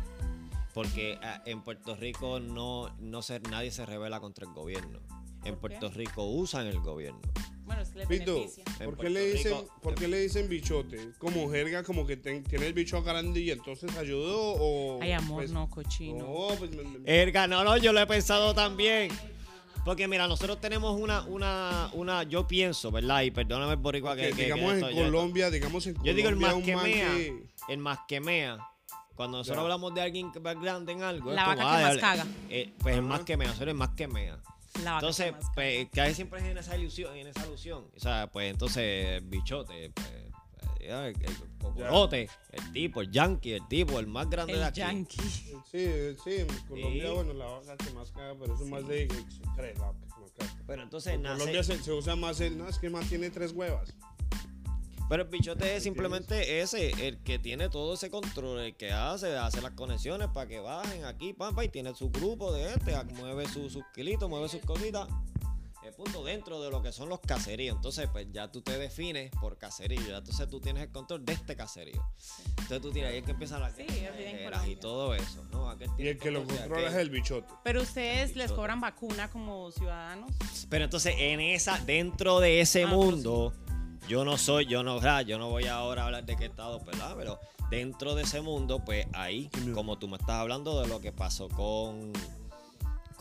[0.75, 5.01] Porque ah, en Puerto Rico no, no se, nadie se revela contra el gobierno.
[5.45, 5.57] En.
[5.57, 7.21] Puerto Rico usan el gobierno.
[7.65, 8.45] Bueno, es que les Pito,
[8.85, 11.13] ¿por qué, le dicen, Rico- ¿por qué le dicen bichote?
[11.19, 14.55] ¿Como jerga, como que ten- tiene el bicho grande y entonces ayudó?
[14.59, 16.19] O, Ay, amor, pues, no, cochino.
[16.27, 19.11] No, pues me- me- Erga, no, no, yo lo he pensado también.
[19.85, 23.23] Porque mira, nosotros tenemos una, una, una, yo pienso, ¿verdad?
[23.23, 25.95] Y perdóname el boricua que, Que, que- digamos que en esto- yo- Colombia, digamos en
[25.95, 28.59] Yo Colombia, digo el más que mea, que- el más que mea.
[29.15, 31.67] Cuando nosotros hablamos de alguien que va grande en algo, La es como, vaca que
[31.69, 32.01] ah, más dale.
[32.01, 32.27] caga.
[32.49, 33.09] Eh, pues el Ajá.
[33.09, 34.39] más que mea, nosotros el más que mea.
[34.85, 37.85] La vaca Entonces, que más pues, que hay siempre en esa ilusión, en esa alusión.
[37.97, 40.09] O sea, pues entonces, bichote, pues,
[40.85, 44.81] el, el cocorote, el tipo, el yankee, el tipo, el más grande de el aquí.
[44.81, 45.19] yankee.
[45.71, 45.89] Sí,
[46.25, 47.15] sí, en Colombia, Sí.
[47.15, 49.99] bueno, la vaca que más caga, pero eso es más de se cree la vaca
[50.15, 50.63] que más caga.
[50.67, 51.39] Pero entonces En nace.
[51.39, 53.93] Colombia se, se usa más el, no, es que más tiene tres huevas.
[55.09, 59.37] Pero el bichote es simplemente ese, el que tiene todo ese control, el que hace,
[59.37, 63.49] hace las conexiones para que bajen aquí, pampa, y tiene su grupo de este, mueve
[63.49, 65.09] su- sus kilitos, mueve sus cositas.
[65.91, 67.77] Punto dentro de lo que son los caseríos.
[67.77, 70.01] Entonces, pues ya tú te defines por caserío.
[70.09, 72.03] Ya entonces tú tienes el control de este caserío.
[72.51, 73.87] Entonces tú tienes ahí es que empiezan las Sí,
[74.67, 75.71] y todo eso, ¿no?
[75.71, 77.49] Aquel Y el que lo controla es el bichote.
[77.65, 80.31] Pero ustedes les cobran vacuna como ciudadanos.
[80.69, 83.53] Pero entonces en esa, dentro de ese Ah, mundo,
[84.09, 85.23] yo no soy, yo no, ¿verdad?
[85.23, 87.15] yo no voy ahora a hablar de qué estado, ¿verdad?
[87.17, 87.39] Pero
[87.71, 91.49] dentro de ese mundo, pues ahí, como tú me estás hablando de lo que pasó
[91.49, 92.13] con,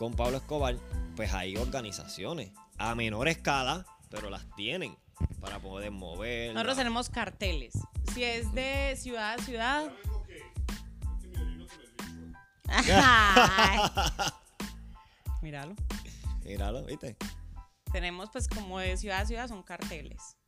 [0.00, 0.76] con Pablo Escobar,
[1.14, 4.96] pues hay organizaciones a menor escala, pero las tienen
[5.42, 6.54] para poder mover.
[6.54, 7.74] Nosotros tenemos carteles.
[8.14, 9.92] Si es de ciudad a ciudad.
[15.42, 15.76] Míralo.
[16.44, 17.18] Míralo, ¿viste?
[17.92, 20.38] Tenemos pues como de ciudad a ciudad son carteles.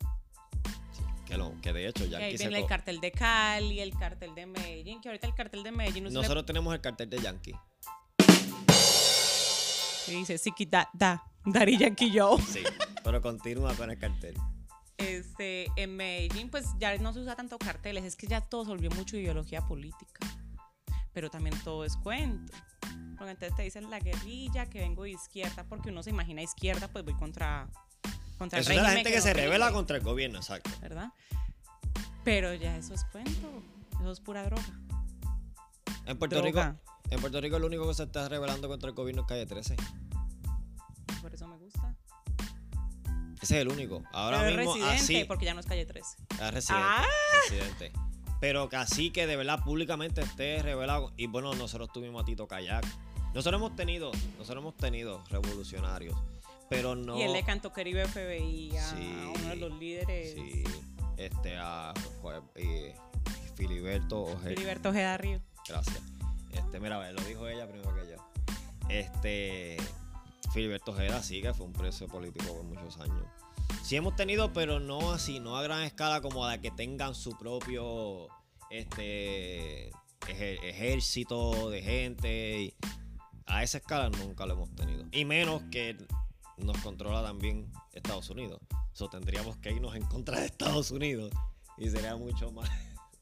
[0.93, 3.93] Sí, que, lo, que de hecho ya Que ahí viene el cartel de Cali, el
[3.93, 7.21] cartel de Medellín, que ahorita el cartel de Medellín le- Nosotros tenemos el cartel de
[7.21, 7.53] Yankee.
[10.05, 12.37] Que dice Siki da, da, Daddy Yankee yo.
[12.39, 12.63] Sí,
[13.03, 14.35] pero continúa con el cartel.
[14.97, 18.71] Este, en Medellín, pues ya no se usa tanto carteles, es que ya todo se
[18.71, 20.27] volvió mucho ideología política.
[21.13, 22.53] Pero también todo es cuento.
[23.17, 26.87] Porque entonces te dicen la guerrilla, que vengo de izquierda, porque uno se imagina izquierda,
[26.87, 27.69] pues voy contra,
[28.37, 30.69] contra Eso el es de la régimen gente que, se revela contra el gobierno, exacto.
[30.81, 31.11] ¿Verdad?
[32.23, 33.63] Pero ya eso es cuento,
[33.99, 34.63] eso es pura droga.
[36.05, 36.71] En Puerto Droga.
[36.71, 39.45] Rico, en Puerto Rico lo único que se está revelando contra el gobierno es calle
[39.45, 39.75] 13.
[41.21, 41.95] Por eso me gusta.
[43.41, 44.03] Ese es el único.
[44.13, 46.17] Ahora Pero es mismo residente, así porque ya no es calle 13.
[46.41, 47.05] es residente, Ah.
[47.49, 47.91] residente.
[48.39, 52.47] Pero que así que de verdad públicamente esté revelado y bueno, nosotros tuvimos a Tito
[52.47, 52.85] Kayak.
[53.33, 56.15] Nosotros hemos tenido, nosotros hemos tenido revolucionarios,
[56.69, 60.63] pero no Y él le cantó Caribe FBI a Sí, uno de los líderes, Sí,
[61.17, 61.93] este a
[62.55, 62.95] eh,
[63.55, 64.49] Filiberto Ojeda.
[64.55, 65.41] Filiberto Ojeda Río.
[65.67, 66.01] Gracias.
[66.53, 68.17] Este, mira, a lo dijo ella primero que yo.
[68.89, 69.77] Este,
[70.53, 73.25] Filiberto Ojeda sí que fue un preso político por muchos años.
[73.83, 77.37] Sí hemos tenido, pero no así, no a gran escala como de que tengan su
[77.37, 78.27] propio
[78.69, 79.91] este
[80.27, 82.61] ejército de gente.
[82.61, 82.75] y
[83.45, 85.05] a esa escala nunca lo hemos tenido.
[85.11, 85.97] Y menos que
[86.57, 88.61] nos controla también Estados Unidos.
[88.93, 91.31] Eso tendríamos que irnos en contra de Estados Unidos.
[91.77, 92.69] Y sería mucho más.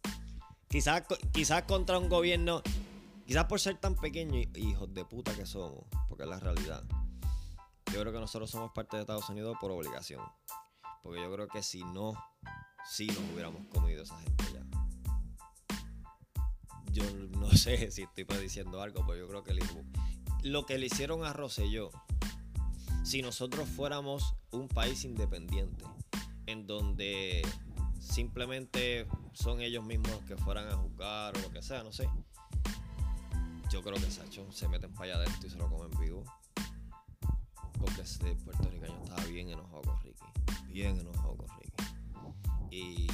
[0.70, 2.62] quizás, quizás contra un gobierno.
[3.26, 5.86] Quizás por ser tan pequeños hijos de puta que somos.
[6.10, 6.84] Porque es la realidad.
[7.94, 10.22] Yo creo que nosotros somos parte de Estados Unidos por obligación.
[11.04, 12.14] Porque yo creo que si no,
[12.90, 14.62] si nos hubiéramos comido esa gente ya.
[16.92, 17.04] Yo
[17.38, 19.58] no sé si estoy prediciendo algo, pero yo creo que
[20.44, 21.92] lo que le hicieron a Rosselló,
[23.04, 25.86] si nosotros fuéramos un país independiente,
[26.46, 27.46] en donde
[28.00, 32.10] simplemente son ellos mismos que fueran a juzgar o lo que sea, no sé.
[33.72, 36.26] Yo creo que Sacho se meten para allá adentro y se lo comen vivo.
[37.80, 40.26] Porque ese puertorriqueño estaba bien enojado con Ricky.
[40.68, 42.76] Bien enojado con Ricky.
[42.76, 43.08] Y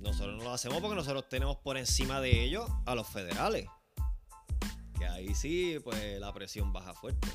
[0.00, 3.68] nosotros no lo hacemos porque nosotros tenemos por encima de ellos a los federales.
[4.98, 7.28] Que ahí sí, pues la presión baja fuerte.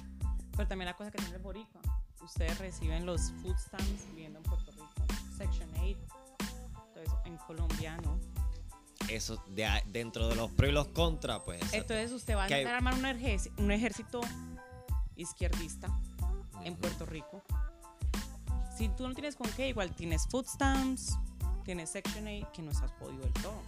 [0.51, 1.81] Pero también la cosa que tiene el boricua.
[2.21, 4.91] Ustedes reciben los food stamps viviendo en Puerto Rico.
[5.37, 5.97] Section 8.
[6.87, 8.19] Entonces, en Colombia, ¿no?
[9.09, 11.61] Eso de, dentro de los pros y los contras, pues.
[11.73, 14.21] Entonces, usted va a intentar armar un ejército, un ejército
[15.15, 15.87] izquierdista
[16.63, 17.43] en Puerto Rico.
[18.77, 21.17] Si tú no tienes con qué, igual tienes food stamps,
[21.63, 23.61] tienes Section 8, que no estás podido del todo.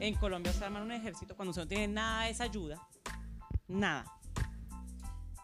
[0.00, 2.86] En Colombia se arma un ejército cuando usted no tiene nada de esa ayuda.
[3.68, 4.04] Nada.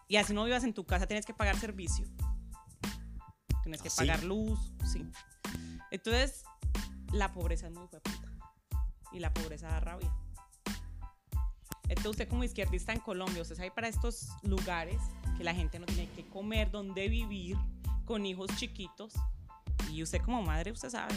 [0.08, 2.06] Y así no vivas en tu casa, tienes que pagar servicio.
[3.62, 3.98] Tienes que ¿Así?
[3.98, 5.06] pagar luz, sí.
[5.90, 6.44] Entonces,
[7.12, 8.21] la pobreza es muy hueputa.
[9.12, 10.12] Y la pobreza da rabia.
[11.88, 15.00] Entonces, usted como izquierdista en Colombia, usted sabe para estos lugares
[15.36, 17.56] que la gente no tiene que comer, dónde vivir,
[18.06, 19.12] con hijos chiquitos.
[19.90, 21.14] Y usted como madre, usted sabe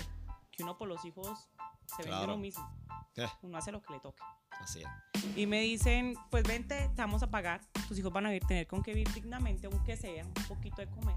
[0.51, 1.47] que uno por los hijos
[1.85, 2.33] se vende Claro.
[2.33, 2.69] uno mismo.
[3.15, 4.21] Eh, Uno hace lo que le toque.
[4.59, 5.37] así es.
[5.37, 7.61] Y me dicen, pues vente, te vamos a pagar.
[7.87, 10.89] Tus hijos van a vivir- tener con que vivir dignamente, aunque sea un poquito de
[10.89, 11.15] comer.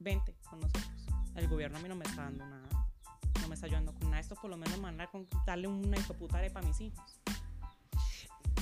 [0.00, 1.06] Vente con nosotros.
[1.36, 2.81] El gobierno a mí no me está dando nada.
[3.42, 4.20] No me está ayudando con nada.
[4.20, 7.18] Esto por lo menos a con darle una hijo de puta arepa a mis hijos.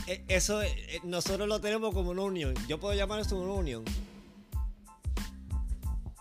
[0.07, 2.55] Eh, Eso eh, eh, nosotros lo tenemos como una unión.
[2.67, 3.85] Yo puedo llamar esto una unión.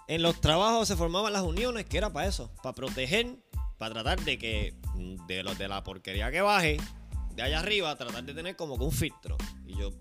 [0.07, 3.37] En los trabajos se formaban las uniones que era para eso, para proteger,
[3.77, 6.77] para tratar de que mm, de, lo, de la porquería que baje
[7.35, 9.37] de allá arriba, tratar de tener como que un filtro.
[9.65, 9.91] Y yo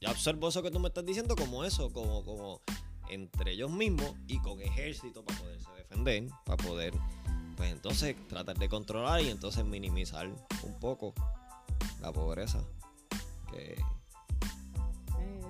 [0.00, 2.60] ya observo eso que tú me estás diciendo como eso, como, como
[3.08, 6.92] entre ellos mismos y con ejército para poderse defender, para poder,
[7.56, 11.14] pues entonces tratar de controlar y entonces minimizar un poco
[12.00, 12.60] la pobreza
[13.50, 13.82] que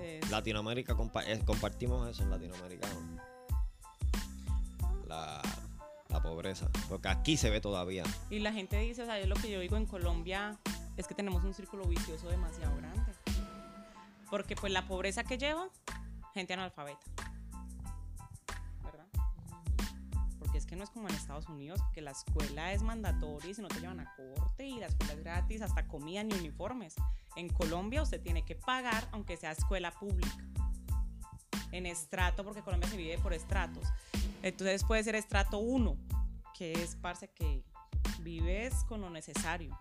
[0.01, 3.21] Eh, Latinoamérica compa- eh, compartimos eso en Latinoamérica ¿no?
[5.07, 5.42] la,
[6.09, 9.35] la pobreza porque aquí se ve todavía Y la gente dice, o sea, es lo
[9.37, 10.57] que yo digo en Colombia,
[10.97, 13.12] es que tenemos un círculo vicioso demasiado grande.
[14.31, 15.69] Porque pues la pobreza que lleva,
[16.35, 17.01] gente analfabeta.
[20.57, 23.53] Porque es que no es como en Estados Unidos, que la escuela es mandatoria y
[23.53, 26.95] si no te llevan a corte y la escuela es gratis, hasta comida ni uniformes.
[27.37, 30.35] En Colombia usted tiene que pagar aunque sea escuela pública.
[31.73, 33.87] En estrato, porque Colombia se vive por estratos.
[34.40, 35.95] Entonces puede ser estrato 1,
[36.55, 37.62] que es, parce, que
[38.21, 39.79] vives con lo necesario.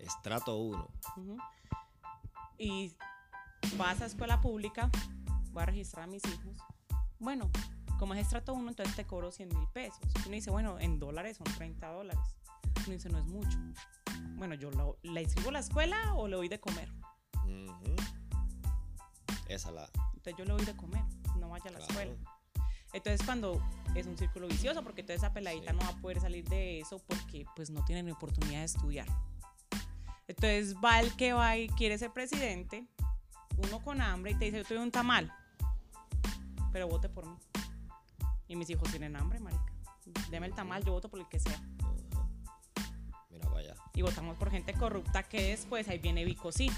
[0.00, 1.36] estrato 1 Ujú.
[2.58, 2.96] Y
[3.76, 4.90] vas a escuela pública,
[5.52, 6.56] voy a registrar a mis hijos.
[7.22, 7.48] Bueno,
[8.00, 10.00] como es estrato 1, entonces te cobro 100 mil pesos.
[10.16, 12.36] Y uno dice, bueno, en dólares son 30 dólares.
[12.84, 13.56] Uno dice, no es mucho.
[14.34, 14.70] Bueno, yo
[15.02, 16.88] ¿la inscribo a la escuela o le doy de comer?
[19.48, 21.02] esa la Entonces yo le doy de comer,
[21.36, 21.92] no vaya a la Claro.
[21.92, 22.14] escuela.
[22.94, 23.62] Entonces cuando
[23.94, 25.76] es un círculo vicioso, porque toda esa peladita Sí.
[25.76, 29.06] no va a poder salir de eso porque pues no tiene ni oportunidad de estudiar.
[30.26, 32.86] Entonces va el que va y quiere ser presidente,
[33.58, 35.30] uno con hambre y te dice, yo te doy un tamal,
[36.72, 37.36] pero vote por mí.
[38.48, 39.72] Y mis hijos tienen hambre, marica.
[40.30, 41.60] Deme el tamal, yo voto por el que sea.
[43.30, 46.70] Mira allá Y votamos por gente corrupta que después ahí viene Vico sí.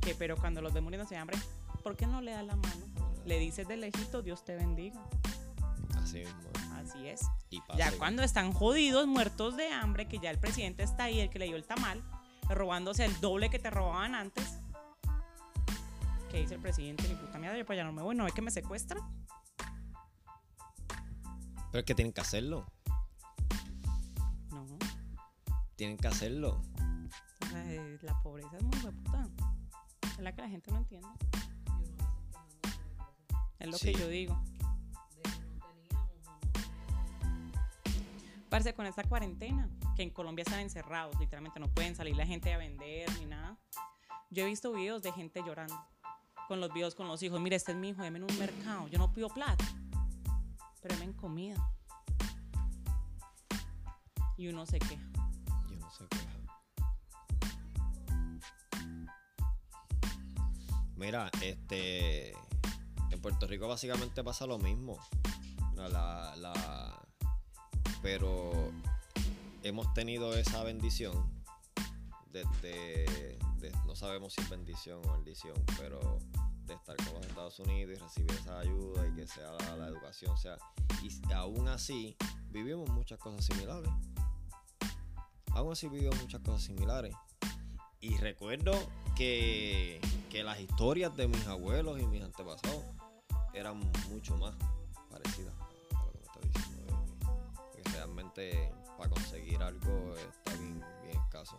[0.00, 1.38] Que pero cuando los ve muriendo de hambre,
[1.82, 2.86] ¿por qué no le da la mano?
[3.24, 5.00] Le dices de lejito, Dios te bendiga.
[5.96, 6.40] así mismo
[6.76, 7.22] Así es.
[7.50, 11.30] y Ya cuando están jodidos, muertos de hambre, que ya el presidente está ahí, el
[11.30, 12.02] que le dio el tamal,
[12.48, 14.58] robándose el doble que te robaban antes.
[16.36, 17.08] ¿Qué dice el presidente?
[17.08, 19.00] Ni puta mierda, yo para allá no me voy, no es que me secuestran.
[21.70, 22.66] pero es que tienen que hacerlo
[24.50, 24.66] No.
[25.76, 26.60] tienen que hacerlo
[27.42, 29.26] O sea, eh, la pobreza es muy puta.
[30.02, 31.08] Es la que la gente no entiende.
[33.58, 33.92] Es lo Sí.
[33.92, 34.38] que yo digo.
[38.50, 42.52] Parce, con esta cuarentena, que en Colombia están encerrados, literalmente no pueden salir la gente
[42.52, 43.56] a vender ni nada.
[44.28, 45.74] Yo he visto videos de gente llorando
[46.48, 47.40] con los videos con los hijos.
[47.40, 48.88] Mira, este es mi hijo, deme en un mercado.
[48.88, 49.64] Yo no pido plata,
[50.80, 51.56] pero deme en comida.
[54.38, 55.02] Y uno se queja.
[55.70, 56.16] yo no sé qué
[60.96, 62.32] mira este
[63.10, 64.98] en Puerto Rico básicamente pasa lo mismo
[65.74, 67.02] la, la- la-
[68.02, 68.72] pero
[69.62, 71.30] hemos tenido esa bendición
[72.30, 76.18] desde de- no sabemos si es bendición o maldición pero
[76.66, 79.88] de estar con los Estados Unidos y recibir esa ayuda y que sea la, la
[79.88, 80.56] educación sea
[81.02, 82.16] y aún así
[82.50, 83.90] vivimos muchas cosas similares
[85.52, 87.14] aún así vivimos muchas cosas similares
[88.00, 88.72] y recuerdo
[89.16, 90.00] que,
[90.30, 92.84] que las historias de mis abuelos y mis antepasados
[93.54, 93.78] eran
[94.10, 94.54] mucho más
[95.10, 96.76] parecidas a lo que me está diciendo
[97.92, 101.58] realmente para conseguir algo está bien, bien escaso.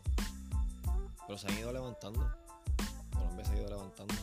[1.26, 2.32] Pero se han ido levantando.
[3.14, 4.14] Colombia se ha ido levantando.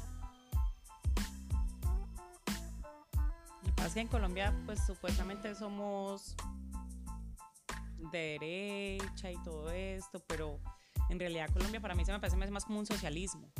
[3.84, 6.34] Lo que pasa es que en Colombia, pues supuestamente somos
[8.10, 10.58] de derecha y todo esto, pero
[11.10, 13.52] en realidad Colombia para mí se me parece más- como un socialismo.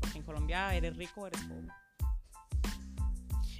[0.00, 1.66] Porque en Colombia eres rico eres pobre.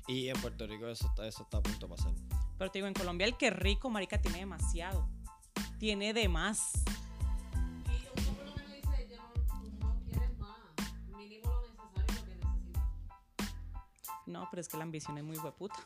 [0.06, 2.12] Y en Puerto Rico eso está, eso está a punto de pasar.
[2.56, 5.08] Pero te digo, en Colombia el que es rico, marica, tiene demasiado.
[5.80, 6.84] Tiene de más.
[14.26, 15.76] No, pero es que la ambición es muy hueputa.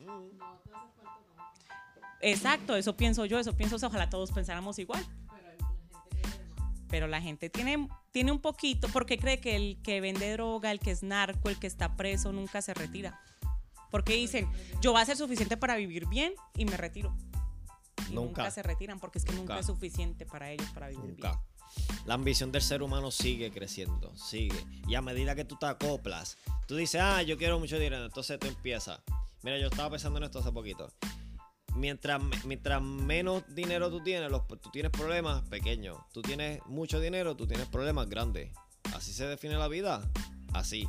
[0.00, 2.16] No te hace falta tanto.
[2.20, 5.04] Exacto, eso pienso yo, eso pienso, ojalá todos pensáramos igual.
[5.04, 6.26] Pero la gente quiere
[6.76, 6.88] más.
[6.88, 10.78] Pero la gente tiene, tiene un poquito, porque cree que el que vende droga, el
[10.80, 13.20] que es narco, el que está preso, nunca se retira.
[13.90, 14.48] Porque dicen,
[14.80, 17.14] yo voy a ser suficiente para vivir bien y me retiro.
[18.10, 18.50] Y nunca, Nunca.
[18.50, 19.60] se retiran porque es que nunca, Nunca.
[19.60, 21.32] es suficiente para ellos para vivir bien.
[22.06, 24.64] La ambición del ser humano sigue creciendo, sigue.
[24.86, 28.38] Y a medida que tú te acoplas, tú dices, ah, yo quiero mucho dinero, entonces
[28.38, 29.00] tú empiezas.
[29.42, 30.92] Mira, yo estaba pensando en esto hace poquito.
[31.74, 35.98] Mientras, mientras menos dinero tú tienes, los, tú tienes problemas pequeños.
[36.12, 38.52] Tú tienes mucho dinero, tú tienes problemas grandes.
[38.94, 40.08] Así se define la vida.
[40.54, 40.88] Así.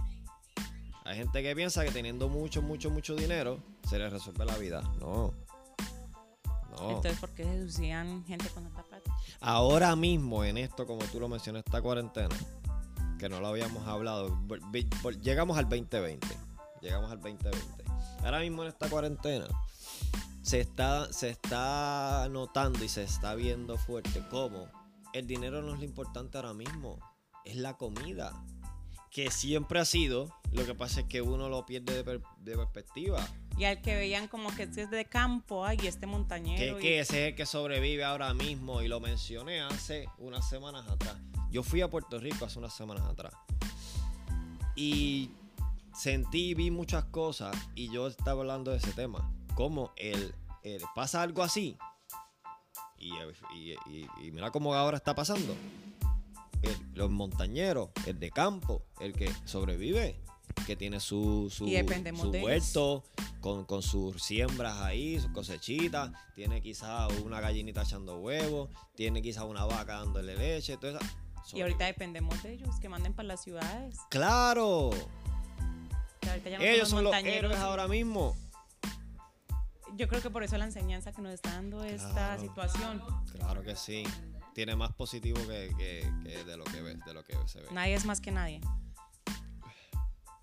[1.06, 4.82] Hay gente que piensa que teniendo mucho, mucho, mucho dinero se les resuelve la vida.
[5.00, 5.34] No.
[6.80, 6.90] No.
[6.90, 9.12] Entonces, ¿por qué seducían gente con tanta plata?
[9.40, 12.36] Ahora mismo en esto, como tú lo mencionas, esta cuarentena,
[13.18, 14.38] que no lo habíamos hablado,
[15.22, 16.28] llegamos al 2020.
[16.82, 17.84] Llegamos al 2020.
[18.24, 19.48] Ahora mismo en esta cuarentena
[20.42, 24.68] se está, se está notando y se está viendo fuerte cómo
[25.14, 27.00] el dinero no es lo importante ahora mismo,
[27.46, 28.34] es la comida.
[29.12, 32.56] Que siempre ha sido, lo que pasa es que uno lo pierde de, per- de
[32.56, 33.28] perspectiva.
[33.58, 36.78] Y al que veían como que este es de campo, ay, este Que, montañero.
[36.80, 40.88] y- que ese es el que sobrevive ahora mismo y lo mencioné hace unas semanas
[40.88, 41.16] atrás.
[41.52, 43.34] Yo fui a Puerto Rico hace unas semanas atrás
[44.76, 45.32] y
[45.94, 49.30] sentí y vi muchas cosas y yo estaba hablando de ese tema.
[49.56, 50.34] Como el,
[50.64, 51.78] el- pasa algo así
[53.00, 53.12] y-
[53.56, 55.56] y- y mira cómo ahora está pasando.
[56.62, 60.20] El- los montañeros, el de campo, el que sobrevive,
[60.66, 63.04] que tiene su, su, su huerto
[63.40, 69.46] con, con sus siembras ahí, sus cosechitas, tiene quizás una gallinita echando huevos, tiene quizás
[69.46, 71.00] una vaca dándole leche, todo eso.
[71.54, 73.98] Y ahorita dependemos de ellos, que manden para las ciudades.
[74.10, 74.90] ¡Claro!
[76.44, 78.36] Que no Ellos son los héroes ahora mismo.
[79.96, 82.42] Yo creo que por eso la enseñanza que nos está dando esta Claro.
[82.42, 83.02] situación.
[83.34, 84.04] Claro que sí.
[84.60, 87.68] Tiene más positivo que, que- que de lo que ves, de lo que se ve.
[87.72, 88.60] Nadie es más que nadie.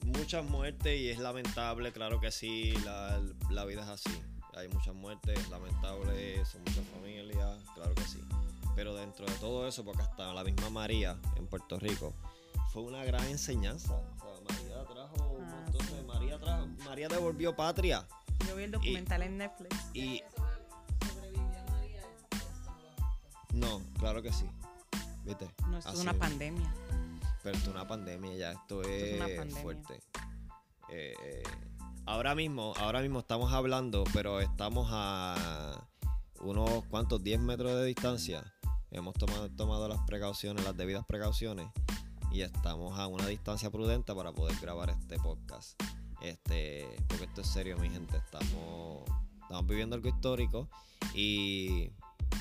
[0.01, 4.19] Muchas muertes y es lamentable, claro que sí, la, la vida es así.
[4.55, 8.23] Hay muchas muertes, es lamentable, son muchas familias, claro que sí.
[8.75, 12.15] Pero dentro de todo eso, porque hasta la misma María en Puerto Rico
[12.73, 13.95] fue una gran enseñanza.
[13.97, 18.09] O sea, María trajo un Ah, montón de- María trajo, María devolvió patria.
[18.49, 19.77] Yo vi el documental en Netflix.
[19.93, 20.23] Y
[23.57, 24.47] no claro que sí.
[25.25, 25.49] ¿Viste?
[25.69, 26.17] No, esto es una es.
[26.19, 26.73] pandemia.
[27.43, 29.63] Pero esto es una pandemia ya, esto es, es una pandemia.
[29.63, 30.01] fuerte.
[30.89, 31.43] Eh, eh,
[32.07, 35.85] ahora mismo, ahora mismo estamos hablando, pero estamos a
[36.41, 38.53] unos cuantos 10 metros de distancia.
[38.91, 41.69] Hemos tomado, tomado las precauciones, las debidas precauciones,
[42.31, 45.81] y estamos a una distancia prudente para poder grabar este podcast.
[46.21, 48.17] Este, porque esto es serio, mi gente.
[48.17, 49.03] Estamos,
[49.43, 50.69] estamos viviendo algo histórico
[51.15, 51.91] y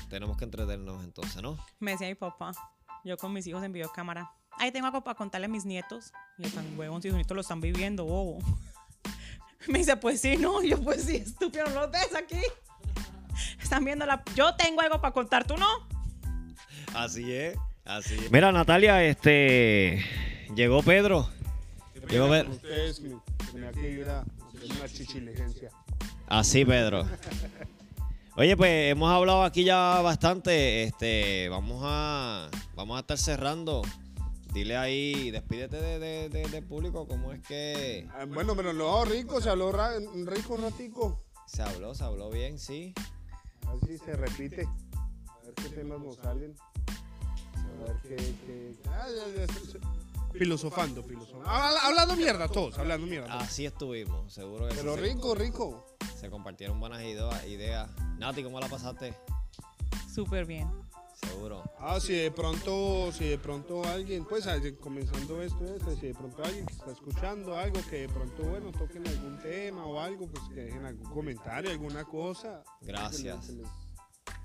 [0.08, 1.58] tenemos que entretenernos entonces, ¿no?
[1.78, 2.52] Me decía mi papá,
[3.04, 4.30] yo con mis hijos en videocámara.
[4.58, 6.12] Ahí tengo algo para contarle a mis nietos.
[6.38, 8.38] Y tan huevón, si sus nietos lo están viviendo, bobo.
[9.68, 10.62] Me dice, pues sí, no.
[10.62, 12.40] Y yo, pues sí, estúpido, no lo ves aquí.
[13.60, 14.22] Están viendo la.
[14.34, 15.66] Yo tengo algo para contar, ¿tú no?
[16.94, 18.30] Así es, así es.
[18.30, 20.02] Mira, Natalia, este.
[20.54, 21.28] Llegó Pedro.
[22.08, 22.50] Llegó Pedro.
[22.50, 24.24] Ustedes me- hacer
[24.78, 25.70] una chichiligencia.
[26.28, 27.06] Así, Pedro.
[28.36, 30.82] Oye, pues hemos hablado aquí ya bastante.
[30.84, 32.50] Este, vamos a.
[32.74, 33.82] Vamos a estar cerrando.
[34.52, 39.04] Dile ahí, despídete de, de- de- del público, ¿cómo es que Ah, Bueno, pero no,
[39.04, 41.22] rico, se habló ra- rico un ratico.
[41.46, 41.94] se habló?
[41.94, 42.58] ¿Se habló bien?
[42.58, 42.94] Sí.
[43.66, 44.66] A ver si se repite.
[45.28, 46.54] A ver qué temas nos salen.
[46.88, 48.16] A ver qué.
[48.16, 49.80] qué- Ah, ya, ya, ya, ya.
[50.38, 51.48] Filosofando, filosofando.
[51.48, 53.28] Habla- Hablando mierda todos, hablando mierda.
[53.28, 53.42] todos.
[53.42, 55.86] Así estuvimos, seguro que sí Pero se- rico, rico.
[56.20, 57.90] Se compartieron buenas idea- ideas.
[58.18, 59.14] Nati, ¿cómo la pasaste?
[60.12, 60.68] Súper bien.
[61.14, 61.62] Seguro.
[61.80, 64.46] Ah, si de pronto, si de pronto alguien, pues
[64.80, 68.70] comenzando esto, esto, si de pronto alguien que está escuchando algo que de pronto, bueno,
[68.70, 72.62] toquen algún tema o algo, pues que dejen algún comentario, alguna cosa.
[72.82, 73.46] Gracias.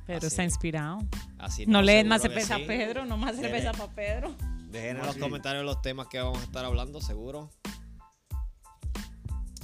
[0.07, 0.53] Pedro Así está es.
[0.53, 0.99] inspirado.
[1.37, 2.63] Así No le den más cerveza sí.
[2.63, 4.35] a Pedro, no más cerveza para Pedro.
[4.71, 7.49] Dejen en ¿Cómo los comentarios los temas que vamos a estar hablando, seguro.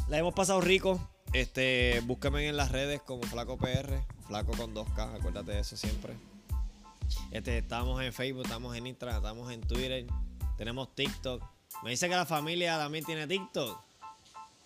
[0.09, 0.99] La hemos pasado rico.
[1.31, 6.13] Este, búsquenme en las redes como Flaco PR, Flaco con 2K, acuérdate de eso siempre.
[7.31, 10.07] Este, estamos en Facebook, estamos en Instagram, estamos en Twitter,
[10.57, 11.41] tenemos TikTok.
[11.83, 13.79] Me dice que la familia también tiene TikTok.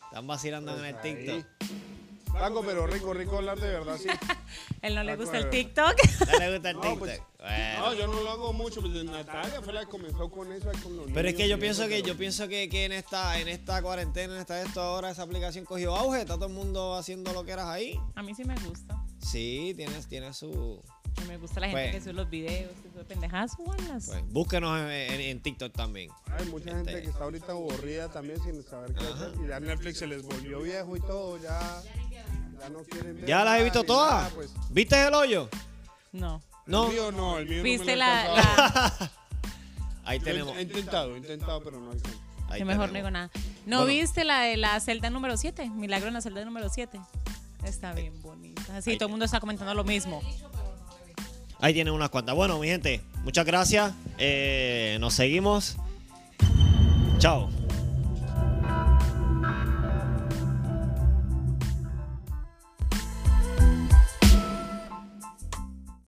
[0.06, 1.26] Están vacilando en el Pues ahí.
[1.26, 1.91] TikTok.
[2.32, 4.08] Flaco, pero rico, rico hablar de verdad, sí.
[4.82, 5.50] Él no le gusta el.
[5.50, 5.94] TikTok.
[6.32, 7.00] ¿No le gusta el No, TikTok?
[7.00, 7.80] pues, Bueno.
[7.80, 10.70] No, yo no lo hago mucho, pues Natalia fue la que comenzó con eso.
[10.84, 13.40] con los Pero es que yo pienso que pero- yo pienso que, que en esta
[13.40, 16.96] en esta cuarentena, en esta esto ahora esa aplicación cogió auge, está todo el mundo
[16.96, 18.00] haciendo lo que eras ahí.
[18.16, 19.04] A mí sí me gusta.
[19.20, 20.82] Sí, tienes tiene su
[21.24, 24.06] Y me gusta la gente Pues- que sube los videos, que sube pendejadas, súbanlas.
[24.08, 26.10] Pues, búsquenos en, en- en TikTok también.
[26.38, 29.32] Hay mucha gente Este- que está ahorita aburrida también sin saber qué hacer.
[29.44, 31.60] Y ya Netflix se les volvió viejo y todo, ya,
[32.60, 33.26] ya no quieren ver.
[33.26, 34.34] ¿Ya las he visto nada, todas?
[34.34, 34.52] pues.
[34.70, 35.50] ¿Viste el hoyo?
[36.12, 36.42] No.
[36.66, 36.86] No.
[36.88, 38.94] El mío no, el mío no me ¿Viste la,
[40.04, 40.58] Ahí Yo tenemos.
[40.58, 42.20] He intentado, he intentado, pero no alcanzo.
[42.50, 42.92] ahí que mejor tenemos.
[42.92, 43.30] no digo nada.
[43.66, 43.86] ¿No Bueno.
[43.94, 45.70] viste la de la celda número 7?
[45.70, 47.00] Milagro en la celda número 7.
[47.64, 48.78] Está bien bonita.
[48.78, 50.22] Así Ahí todo el mundo está comentando lo mismo.
[51.62, 52.36] Ahí tienen unas cuantas.
[52.36, 53.94] Bueno, mi gente, muchas gracias.
[54.18, 55.78] Eh, nos seguimos.
[57.20, 57.50] Chao.